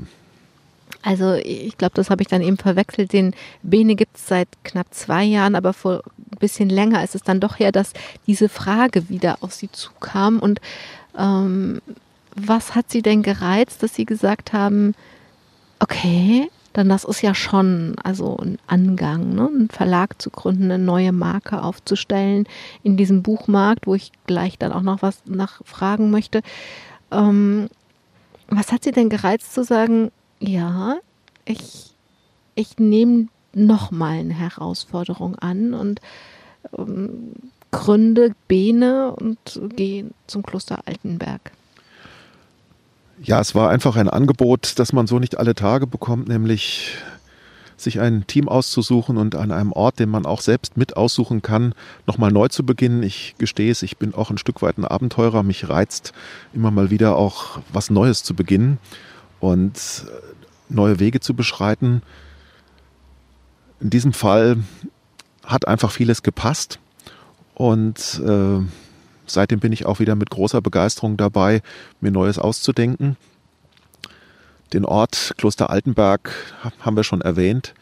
[1.03, 3.13] Also ich glaube, das habe ich dann eben verwechselt.
[3.13, 7.23] Den Bene gibt es seit knapp zwei Jahren, aber vor ein bisschen länger ist es
[7.23, 7.93] dann doch her, dass
[8.27, 10.39] diese Frage wieder auf sie zukam.
[10.39, 10.61] Und
[11.17, 11.81] ähm,
[12.35, 14.93] was hat sie denn gereizt, dass sie gesagt haben,
[15.79, 19.47] okay, dann das ist ja schon also ein Angang, ne?
[19.47, 22.47] einen Verlag zu gründen, eine neue Marke aufzustellen
[22.83, 26.41] in diesem Buchmarkt, wo ich gleich dann auch noch was nachfragen möchte.
[27.11, 27.69] Ähm,
[28.47, 30.97] was hat sie denn gereizt zu sagen, ja,
[31.45, 31.91] ich,
[32.55, 36.01] ich nehme nochmal eine Herausforderung an und
[36.77, 37.33] ähm,
[37.71, 39.37] gründe Bene und
[39.75, 41.51] gehe zum Kloster Altenberg.
[43.23, 46.97] Ja, es war einfach ein Angebot, das man so nicht alle Tage bekommt, nämlich
[47.77, 51.73] sich ein Team auszusuchen und an einem Ort, den man auch selbst mit aussuchen kann,
[52.07, 53.03] nochmal neu zu beginnen.
[53.03, 55.43] Ich gestehe es, ich bin auch ein Stück weit ein Abenteurer.
[55.43, 56.13] Mich reizt
[56.53, 58.77] immer mal wieder auch was Neues zu beginnen.
[59.39, 60.05] Und
[60.69, 62.01] neue Wege zu beschreiten.
[63.79, 64.57] In diesem Fall
[65.43, 66.79] hat einfach vieles gepasst
[67.55, 68.59] und äh,
[69.33, 71.61] seitdem bin ich auch wieder mit großer Begeisterung dabei,
[71.99, 73.17] mir Neues auszudenken.
[74.73, 76.31] Den Ort Kloster Altenberg
[76.79, 77.73] haben wir schon erwähnt.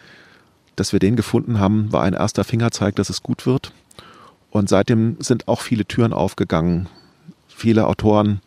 [0.75, 3.73] Dass wir den gefunden haben, war ein erster Fingerzeig, dass es gut wird.
[4.49, 6.87] Und seitdem sind auch viele Türen aufgegangen.
[7.47, 8.41] Viele Autoren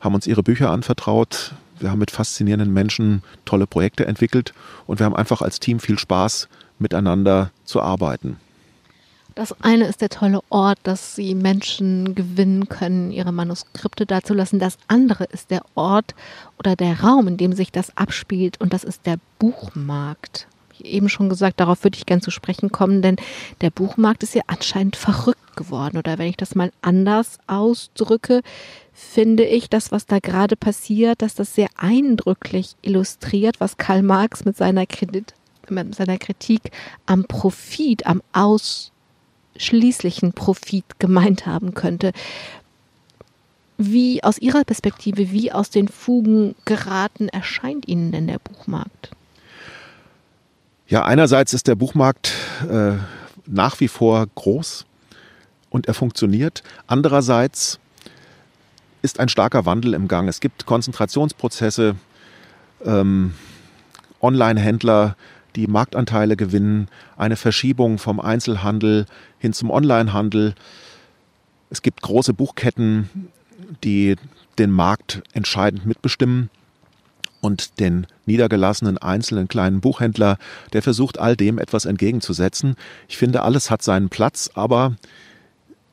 [0.00, 1.54] haben uns ihre Bücher anvertraut.
[1.78, 4.54] Wir haben mit faszinierenden Menschen tolle Projekte entwickelt
[4.86, 6.48] und wir haben einfach als Team viel Spaß,
[6.78, 8.38] miteinander zu arbeiten.
[9.38, 14.58] Das eine ist der tolle Ort, dass sie Menschen gewinnen können, ihre Manuskripte dazulassen.
[14.58, 16.16] Das andere ist der Ort
[16.58, 20.48] oder der Raum, in dem sich das abspielt und das ist der Buchmarkt.
[20.82, 23.14] eben schon gesagt, darauf würde ich gern zu sprechen kommen, denn
[23.60, 25.98] der Buchmarkt ist ja anscheinend verrückt geworden.
[25.98, 28.42] Oder wenn ich das mal anders ausdrücke,
[28.92, 34.44] finde ich, das, was da gerade passiert, dass das sehr eindrücklich illustriert, was Karl Marx
[34.44, 35.32] mit seiner, Kredit,
[35.68, 36.72] mit seiner Kritik
[37.06, 38.20] am Profit, am
[39.58, 42.12] ausschließlichen Profit gemeint haben könnte.
[43.76, 49.10] Wie aus Ihrer Perspektive, wie aus den Fugen geraten erscheint Ihnen denn der Buchmarkt?
[50.88, 52.32] Ja, einerseits ist der Buchmarkt
[52.68, 52.94] äh,
[53.46, 54.86] nach wie vor groß
[55.70, 56.62] und er funktioniert.
[56.86, 57.78] Andererseits
[59.02, 60.28] ist ein starker Wandel im Gang.
[60.28, 61.94] Es gibt Konzentrationsprozesse,
[62.84, 63.34] ähm,
[64.20, 65.14] Online-Händler,
[65.58, 69.06] die Marktanteile gewinnen, eine Verschiebung vom Einzelhandel
[69.40, 70.54] hin zum Online-Handel.
[71.68, 73.10] Es gibt große Buchketten,
[73.82, 74.14] die
[74.56, 76.48] den Markt entscheidend mitbestimmen
[77.40, 80.38] und den niedergelassenen einzelnen kleinen Buchhändler,
[80.72, 82.76] der versucht all dem etwas entgegenzusetzen.
[83.08, 84.94] Ich finde, alles hat seinen Platz, aber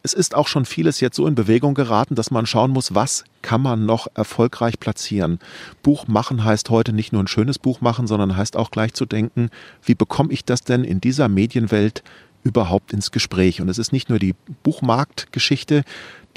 [0.05, 3.25] es ist auch schon vieles jetzt so in Bewegung geraten, dass man schauen muss, was
[3.41, 5.39] kann man noch erfolgreich platzieren.
[5.81, 9.07] Buch machen heißt heute nicht nur ein schönes Buch machen, sondern heißt auch gleich zu
[9.07, 9.49] denken,
[9.83, 12.03] wie bekomme ich das denn in dieser Medienwelt
[12.43, 13.61] überhaupt ins Gespräch?
[13.61, 15.83] Und es ist nicht nur die Buchmarktgeschichte,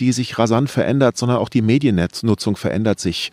[0.00, 3.32] die sich rasant verändert, sondern auch die Mediennutzung verändert sich.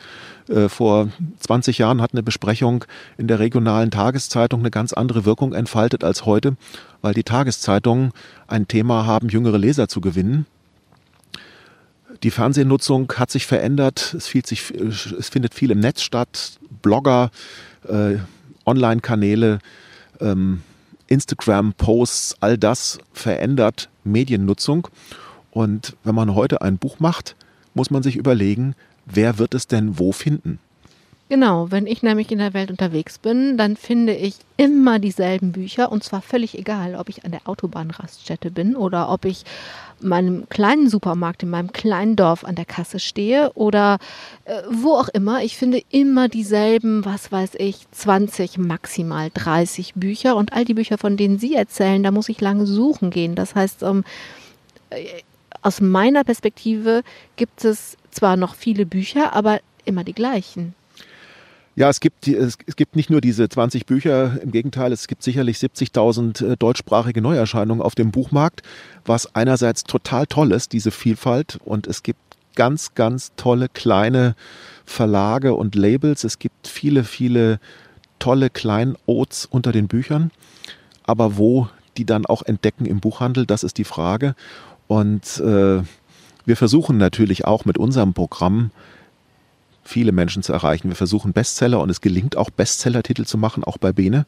[0.50, 2.86] Äh, vor 20 Jahren hat eine Besprechung
[3.18, 6.56] in der regionalen Tageszeitung eine ganz andere Wirkung entfaltet als heute,
[7.02, 8.12] weil die Tageszeitungen
[8.48, 10.46] ein Thema haben, jüngere Leser zu gewinnen.
[12.24, 14.16] Die Fernsehnutzung hat sich verändert.
[14.18, 16.58] Es, sich, es findet viel im Netz statt.
[16.82, 17.30] Blogger,
[17.88, 18.18] äh,
[18.66, 19.60] Online-Kanäle,
[20.22, 20.62] ähm,
[21.08, 24.88] Instagram-Posts, all das verändert Mediennutzung.
[25.56, 27.38] Und wenn man heute ein Buch macht,
[27.74, 30.60] muss man sich überlegen, wer wird es denn wo finden?
[31.30, 35.94] Genau, wenn ich nämlich in der Welt unterwegs bin, dann finde ich immer dieselben Bücher
[35.94, 39.44] und zwar völlig egal, ob ich an der Autobahnraststätte bin oder ob ich
[40.02, 43.98] meinem kleinen Supermarkt in meinem kleinen Dorf an der Kasse stehe oder
[44.44, 45.42] äh, wo auch immer.
[45.42, 50.98] Ich finde immer dieselben, was weiß ich, 20, maximal 30 Bücher und all die Bücher,
[50.98, 53.36] von denen Sie erzählen, da muss ich lange suchen gehen.
[53.36, 54.04] Das heißt, ähm,
[55.66, 57.02] aus meiner Perspektive
[57.38, 60.76] gibt es zwar noch viele Bücher, aber immer die gleichen.
[61.76, 65.58] Ja, es gibt, es, gibt nicht nur diese 20 Bücher, im Gegenteil, es gibt sicherlich
[65.58, 68.62] 70.000 äh, deutschsprachige Neuerscheinungen auf dem Buchmarkt,
[69.06, 72.20] was einerseits total toll ist, diese Vielfalt, und es gibt
[72.56, 74.36] ganz, ganz tolle kleine
[74.86, 76.24] Verlage und Labels.
[76.24, 77.60] Es gibt viele, viele
[78.20, 80.32] tolle Kleinodes unter den Büchern,
[81.04, 84.36] aber wo die dann auch entdecken im Buchhandel, das ist die Frage.
[84.88, 85.82] Und äh,
[86.46, 88.72] wir versuchen natürlich auch mit unserem Programm
[89.84, 90.90] viele Menschen zu erreichen.
[90.90, 94.26] Wir versuchen Bestseller und es gelingt auch Bestseller-Titel zu machen, auch bei Bene.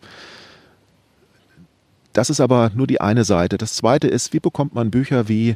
[2.13, 3.58] Das ist aber nur die eine Seite.
[3.58, 5.56] Das zweite ist, wie bekommt man Bücher wie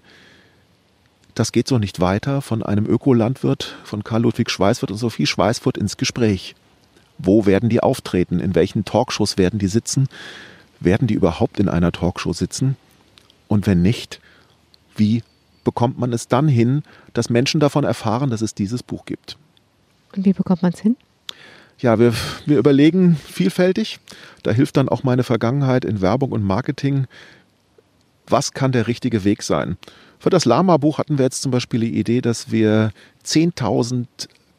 [1.34, 5.78] Das geht so nicht weiter von einem Ökolandwirt, von Karl Ludwig Schweißfurt und Sophie Schweißfurt
[5.78, 6.56] ins Gespräch?
[7.18, 8.40] Wo werden die auftreten?
[8.40, 10.08] In welchen Talkshows werden die sitzen?
[10.80, 12.76] Werden die überhaupt in einer Talkshow sitzen?
[13.48, 14.20] Und wenn nicht,
[14.96, 15.24] wie
[15.64, 19.38] bekommt man es dann hin, dass Menschen davon erfahren, dass es dieses Buch gibt?
[20.16, 20.98] Und wie bekommt man es hin?
[21.80, 22.14] Ja, wir,
[22.46, 24.00] wir überlegen vielfältig.
[24.44, 27.08] Da hilft dann auch meine Vergangenheit in Werbung und Marketing.
[28.28, 29.78] Was kann der richtige Weg sein?
[30.20, 32.92] Für das Lama-Buch hatten wir jetzt zum Beispiel die Idee, dass wir
[33.26, 34.06] 10.000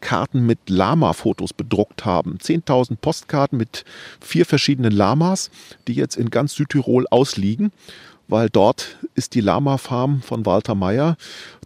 [0.02, 2.36] Karten mit Lama-Fotos bedruckt haben.
[2.36, 3.86] 10.000 Postkarten mit
[4.20, 5.50] vier verschiedenen Lamas,
[5.88, 7.72] die jetzt in ganz Südtirol ausliegen
[8.32, 11.16] weil dort ist die Lama-Farm von Walter Meyer.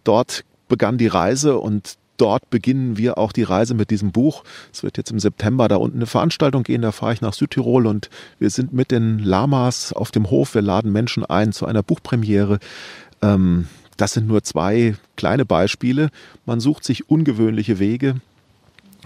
[0.03, 4.43] Dort begann die Reise und dort beginnen wir auch die Reise mit diesem Buch.
[4.73, 7.87] Es wird jetzt im September da unten eine Veranstaltung gehen, da fahre ich nach Südtirol
[7.87, 10.55] und wir sind mit den Lamas auf dem Hof.
[10.55, 12.59] Wir laden Menschen ein zu einer Buchpremiere.
[13.21, 16.09] Ähm, das sind nur zwei kleine Beispiele.
[16.45, 18.15] Man sucht sich ungewöhnliche Wege.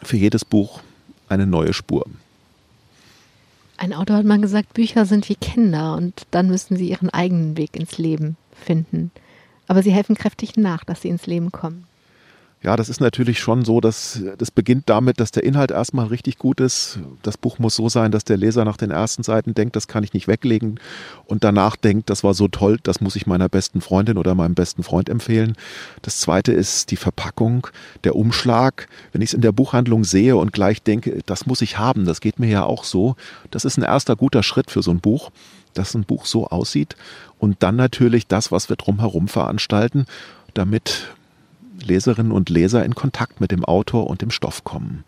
[0.03, 0.81] Für jedes Buch
[1.29, 2.05] eine neue Spur.
[3.77, 7.57] Ein Autor hat mal gesagt, Bücher sind wie Kinder und dann müssen sie ihren eigenen
[7.57, 9.11] Weg ins Leben finden.
[9.67, 11.87] Aber sie helfen kräftig nach, dass sie ins Leben kommen.
[12.63, 16.37] Ja, das ist natürlich schon so, dass das beginnt damit, dass der Inhalt erstmal richtig
[16.37, 16.99] gut ist.
[17.23, 20.03] Das Buch muss so sein, dass der Leser nach den ersten Seiten denkt, das kann
[20.03, 20.79] ich nicht weglegen
[21.25, 24.53] und danach denkt, das war so toll, das muss ich meiner besten Freundin oder meinem
[24.53, 25.55] besten Freund empfehlen.
[26.03, 27.65] Das zweite ist die Verpackung,
[28.03, 28.87] der Umschlag.
[29.11, 32.21] Wenn ich es in der Buchhandlung sehe und gleich denke, das muss ich haben, das
[32.21, 33.15] geht mir ja auch so.
[33.49, 35.31] Das ist ein erster guter Schritt für so ein Buch,
[35.73, 36.95] dass ein Buch so aussieht
[37.39, 40.05] und dann natürlich das, was wir drumherum veranstalten,
[40.53, 41.07] damit
[41.85, 45.03] Leserinnen und Leser in Kontakt mit dem Autor und dem Stoff kommen.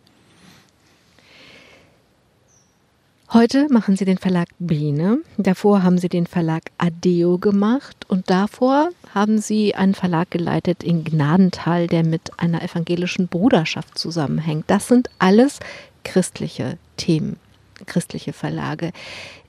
[3.34, 5.18] Heute machen Sie den Verlag Biene.
[5.38, 11.04] Davor haben Sie den Verlag Adeo gemacht und davor haben Sie einen Verlag geleitet in
[11.04, 14.66] Gnadental, der mit einer evangelischen Bruderschaft zusammenhängt.
[14.68, 15.60] Das sind alles
[16.04, 17.38] christliche Themen,
[17.88, 18.92] christliche Verlage.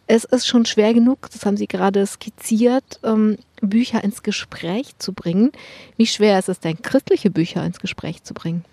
[0.07, 3.37] Es ist schon schwer genug, das haben Sie gerade skizziert, ähm,
[3.67, 5.53] Bücher ins Gespräch zu bringen.
[5.97, 8.65] Wie schwer ist es denn, christliche Bücher ins Gespräch zu bringen?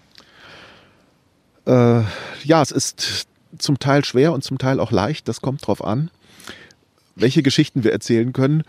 [1.66, 2.02] Äh,
[2.44, 3.28] ja, es ist
[3.58, 5.28] zum Teil schwer und zum Teil auch leicht.
[5.28, 6.10] Das kommt drauf an,
[7.16, 8.64] welche Geschichten wir erzählen können.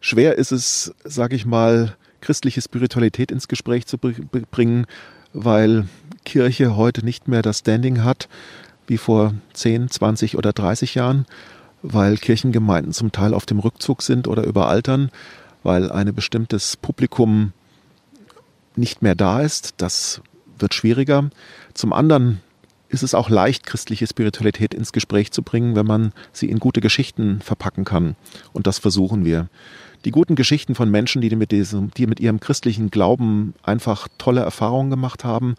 [0.00, 4.86] Schwer ist es, sage ich mal, christliche Spiritualität ins Gespräch zu bringen,
[5.32, 5.86] weil
[6.24, 8.28] Kirche heute nicht mehr das Standing hat
[8.86, 11.26] wie vor 10, 20 oder 30 Jahren,
[11.82, 15.10] weil Kirchengemeinden zum Teil auf dem Rückzug sind oder überaltern,
[15.66, 17.52] weil ein bestimmtes Publikum
[18.76, 19.74] nicht mehr da ist.
[19.78, 20.20] Das
[20.58, 21.28] wird schwieriger.
[21.74, 22.40] Zum anderen
[22.88, 26.80] ist es auch leicht, christliche Spiritualität ins Gespräch zu bringen, wenn man sie in gute
[26.80, 28.14] Geschichten verpacken kann.
[28.52, 29.48] Und das versuchen wir.
[30.04, 34.42] Die guten Geschichten von Menschen, die mit, diesem, die mit ihrem christlichen Glauben einfach tolle
[34.42, 35.56] Erfahrungen gemacht haben,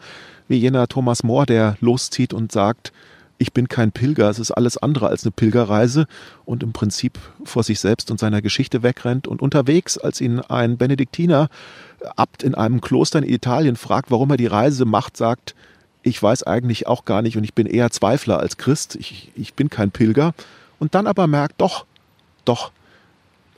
[0.48, 2.94] wie jener Thomas More, der loszieht und sagt,
[3.38, 6.08] ich bin kein Pilger, es ist alles andere als eine Pilgerreise
[6.46, 10.78] und im Prinzip vor sich selbst und seiner Geschichte wegrennt und unterwegs, als ihn ein
[10.78, 11.50] Benediktiner
[12.16, 15.56] Abt in einem Kloster in Italien fragt, warum er die Reise macht, sagt,
[16.04, 19.54] ich weiß eigentlich auch gar nicht und ich bin eher Zweifler als Christ, ich, ich
[19.54, 20.34] bin kein Pilger.
[20.80, 21.86] Und dann aber merkt, doch,
[22.46, 22.72] doch,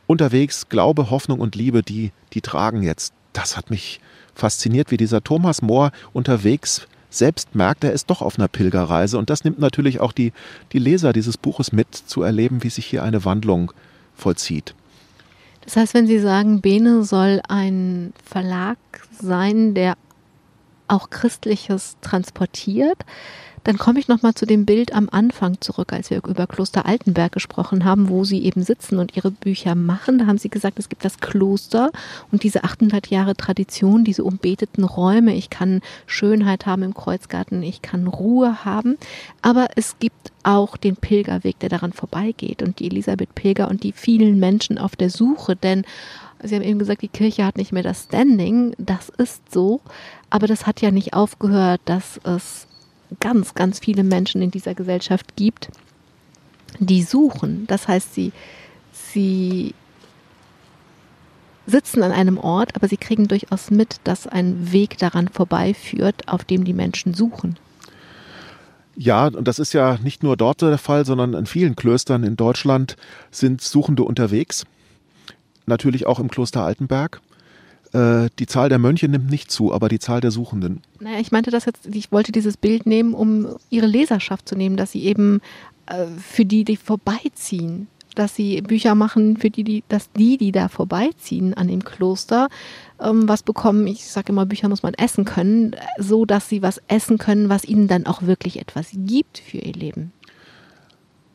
[0.07, 3.13] unterwegs Glaube, Hoffnung und Liebe, die, die tragen jetzt.
[3.33, 3.99] Das hat mich
[4.33, 9.17] fasziniert, wie dieser Thomas Mohr unterwegs selbst merkt, er ist doch auf einer Pilgerreise.
[9.17, 10.31] Und das nimmt natürlich auch die,
[10.73, 13.71] die Leser dieses Buches mit, zu erleben, wie sich hier eine Wandlung
[14.15, 14.75] vollzieht.
[15.61, 18.77] Das heißt, wenn Sie sagen, Bene soll ein Verlag
[19.21, 19.97] sein, der
[20.87, 22.97] auch Christliches transportiert.
[23.63, 27.31] Dann komme ich nochmal zu dem Bild am Anfang zurück, als wir über Kloster Altenberg
[27.31, 30.19] gesprochen haben, wo Sie eben sitzen und Ihre Bücher machen.
[30.19, 31.91] Da haben Sie gesagt, es gibt das Kloster
[32.31, 35.35] und diese 800 Jahre Tradition, diese umbeteten Räume.
[35.35, 38.97] Ich kann Schönheit haben im Kreuzgarten, ich kann Ruhe haben.
[39.41, 43.91] Aber es gibt auch den Pilgerweg, der daran vorbeigeht und die Elisabeth Pilger und die
[43.91, 45.55] vielen Menschen auf der Suche.
[45.55, 45.83] Denn
[46.41, 48.73] Sie haben eben gesagt, die Kirche hat nicht mehr das Standing.
[48.77, 49.81] Das ist so.
[50.29, 52.67] Aber das hat ja nicht aufgehört, dass es
[53.19, 55.69] ganz, ganz viele Menschen in dieser Gesellschaft gibt,
[56.79, 57.65] die suchen.
[57.67, 58.31] Das heißt, sie,
[58.91, 59.73] sie
[61.65, 66.43] sitzen an einem Ort, aber sie kriegen durchaus mit, dass ein Weg daran vorbeiführt, auf
[66.43, 67.57] dem die Menschen suchen.
[68.95, 72.35] Ja, und das ist ja nicht nur dort der Fall, sondern in vielen Klöstern in
[72.35, 72.97] Deutschland
[73.31, 74.65] sind Suchende unterwegs.
[75.65, 77.21] Natürlich auch im Kloster Altenberg.
[77.93, 80.81] Äh, die Zahl der Mönche nimmt nicht zu, aber die Zahl der Suchenden.
[80.99, 84.77] Naja, ich meinte das jetzt, ich wollte dieses Bild nehmen, um ihre Leserschaft zu nehmen,
[84.77, 85.41] dass sie eben
[85.87, 90.51] äh, für die, die vorbeiziehen, dass sie Bücher machen für die, die, dass die, die
[90.51, 92.49] da vorbeiziehen an dem Kloster,
[92.99, 93.87] ähm, was bekommen.
[93.87, 97.65] Ich sage immer, Bücher muss man essen können, so dass sie was essen können, was
[97.65, 100.11] ihnen dann auch wirklich etwas gibt für ihr Leben.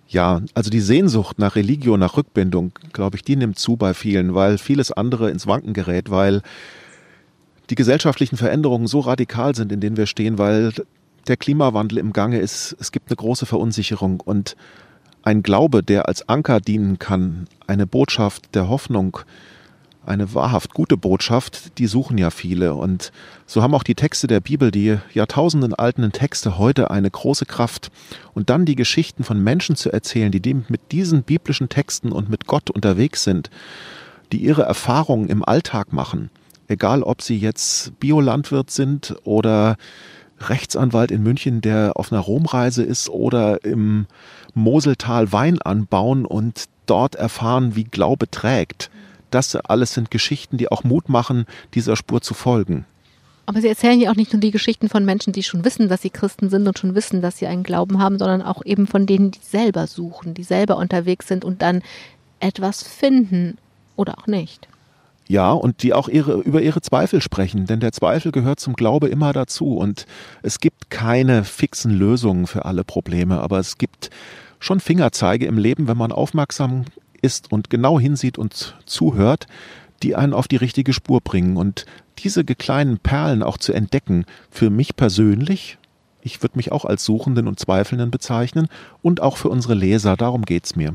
[0.08, 4.34] Ja, also die Sehnsucht nach Religio, nach Rückbindung, glaube ich, die nimmt zu bei vielen,
[4.34, 6.42] weil vieles andere ins Wanken gerät, weil
[7.70, 10.72] die gesellschaftlichen Veränderungen so radikal sind, in denen wir stehen, weil
[11.26, 12.76] der Klimawandel im Gange ist.
[12.78, 14.56] Es gibt eine große Verunsicherung und
[15.22, 19.20] ein Glaube, der als Anker dienen kann, eine Botschaft der Hoffnung,
[20.06, 22.74] eine wahrhaft gute Botschaft, die suchen ja viele.
[22.74, 23.12] Und
[23.46, 27.90] so haben auch die Texte der Bibel, die jahrtausenden alten Texte heute eine große Kraft.
[28.34, 32.46] Und dann die Geschichten von Menschen zu erzählen, die mit diesen biblischen Texten und mit
[32.46, 33.50] Gott unterwegs sind,
[34.32, 36.30] die ihre Erfahrungen im Alltag machen,
[36.68, 39.76] egal ob sie jetzt Biolandwirt sind oder
[40.40, 44.06] Rechtsanwalt in München, der auf einer Romreise ist oder im
[44.52, 48.90] Moseltal Wein anbauen und dort erfahren, wie Glaube trägt
[49.34, 52.86] das alles sind Geschichten, die auch Mut machen, dieser Spur zu folgen.
[53.46, 56.02] Aber Sie erzählen ja auch nicht nur die Geschichten von Menschen, die schon wissen, dass
[56.02, 59.06] sie Christen sind und schon wissen, dass sie einen Glauben haben, sondern auch eben von
[59.06, 61.82] denen, die selber suchen, die selber unterwegs sind und dann
[62.40, 63.58] etwas finden
[63.96, 64.66] oder auch nicht.
[65.26, 69.08] Ja, und die auch ihre, über ihre Zweifel sprechen, denn der Zweifel gehört zum Glaube
[69.08, 69.76] immer dazu.
[69.76, 70.06] Und
[70.42, 74.10] es gibt keine fixen Lösungen für alle Probleme, aber es gibt
[74.58, 76.84] schon Fingerzeige im Leben, wenn man aufmerksam
[77.24, 79.46] ist und genau hinsieht und zuhört,
[80.02, 81.56] die einen auf die richtige Spur bringen.
[81.56, 81.86] Und
[82.18, 85.78] diese kleinen Perlen auch zu entdecken, für mich persönlich,
[86.22, 88.68] ich würde mich auch als Suchenden und Zweifelnden bezeichnen,
[89.02, 90.94] und auch für unsere Leser, darum geht es mir.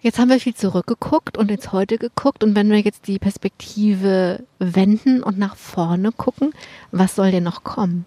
[0.00, 2.44] Jetzt haben wir viel zurückgeguckt und ins Heute geguckt.
[2.44, 6.52] Und wenn wir jetzt die Perspektive wenden und nach vorne gucken,
[6.92, 8.04] was soll denn noch kommen?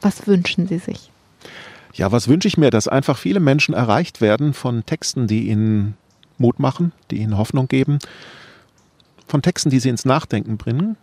[0.00, 1.10] Was wünschen Sie sich?
[1.92, 5.96] Ja, was wünsche ich mir, dass einfach viele Menschen erreicht werden von Texten, die ihnen
[6.38, 7.98] Mut machen, die ihnen Hoffnung geben,
[9.26, 10.96] von Texten, die sie ins Nachdenken bringen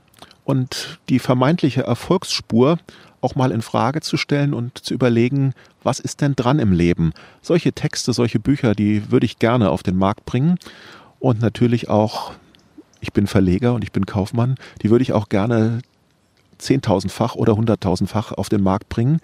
[0.43, 2.77] und die vermeintliche Erfolgsspur
[3.21, 7.13] auch mal in Frage zu stellen und zu überlegen, was ist denn dran im Leben?
[7.41, 10.57] Solche Texte, solche Bücher, die würde ich gerne auf den Markt bringen
[11.19, 12.33] und natürlich auch,
[13.01, 15.81] ich bin Verleger und ich bin Kaufmann, die würde ich auch gerne
[16.57, 19.19] zehntausendfach oder hunderttausendfach auf den Markt bringen,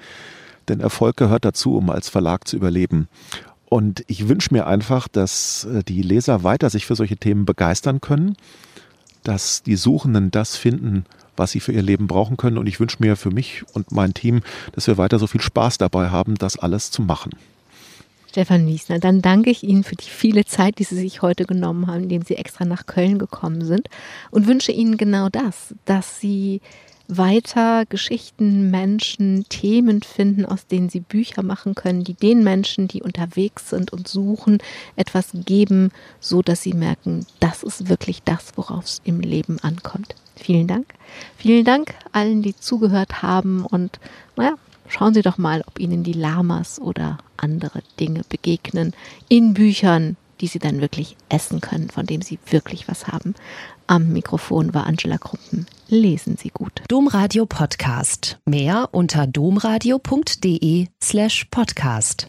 [0.70, 3.08] denn Erfolg gehört dazu, um als Verlag zu überleben.
[3.70, 8.02] Und ich wünsche mir einfach, dass äh, die Leser weiter sich für solche Themen begeistern
[8.02, 8.38] können,
[9.24, 11.06] dass die Suchenden das finden,
[11.36, 12.58] was sie für ihr Leben brauchen können.
[12.58, 14.42] Und ich wünsche mir für mich und mein Team,
[14.74, 17.32] dass wir weiter so viel Spaß dabei haben, das alles zu machen.
[18.30, 21.86] Stefan Wiesner, dann danke ich Ihnen für die viele Zeit, die Sie sich heute genommen
[21.88, 23.90] haben, indem Sie extra nach Köln gekommen sind
[24.32, 26.60] und wünsche Ihnen genau das, dass Sie
[27.18, 33.02] weiter Geschichten, Menschen, Themen finden, aus denen sie Bücher machen können, die den Menschen, die
[33.02, 34.60] unterwegs sind und suchen,
[34.96, 40.16] etwas geben, so dass sie merken, das ist wirklich das, worauf es im Leben ankommt.
[40.36, 40.88] Vielen Dank.
[41.38, 44.00] Vielen Dank allen, die zugehört haben und
[44.36, 44.56] naja,
[44.88, 48.94] schauen Sie doch mal, ob Ihnen die Lamas oder andere Dinge begegnen
[49.30, 53.36] in Büchern, die Sie dann wirklich essen können, von dem Sie wirklich was haben.
[53.88, 55.66] Am Mikrofon war Angela Krumpen.
[55.88, 56.82] Lesen Sie gut.
[56.88, 58.40] Domradio Podcast.
[58.46, 62.28] Mehr unter domradio.de slash podcast.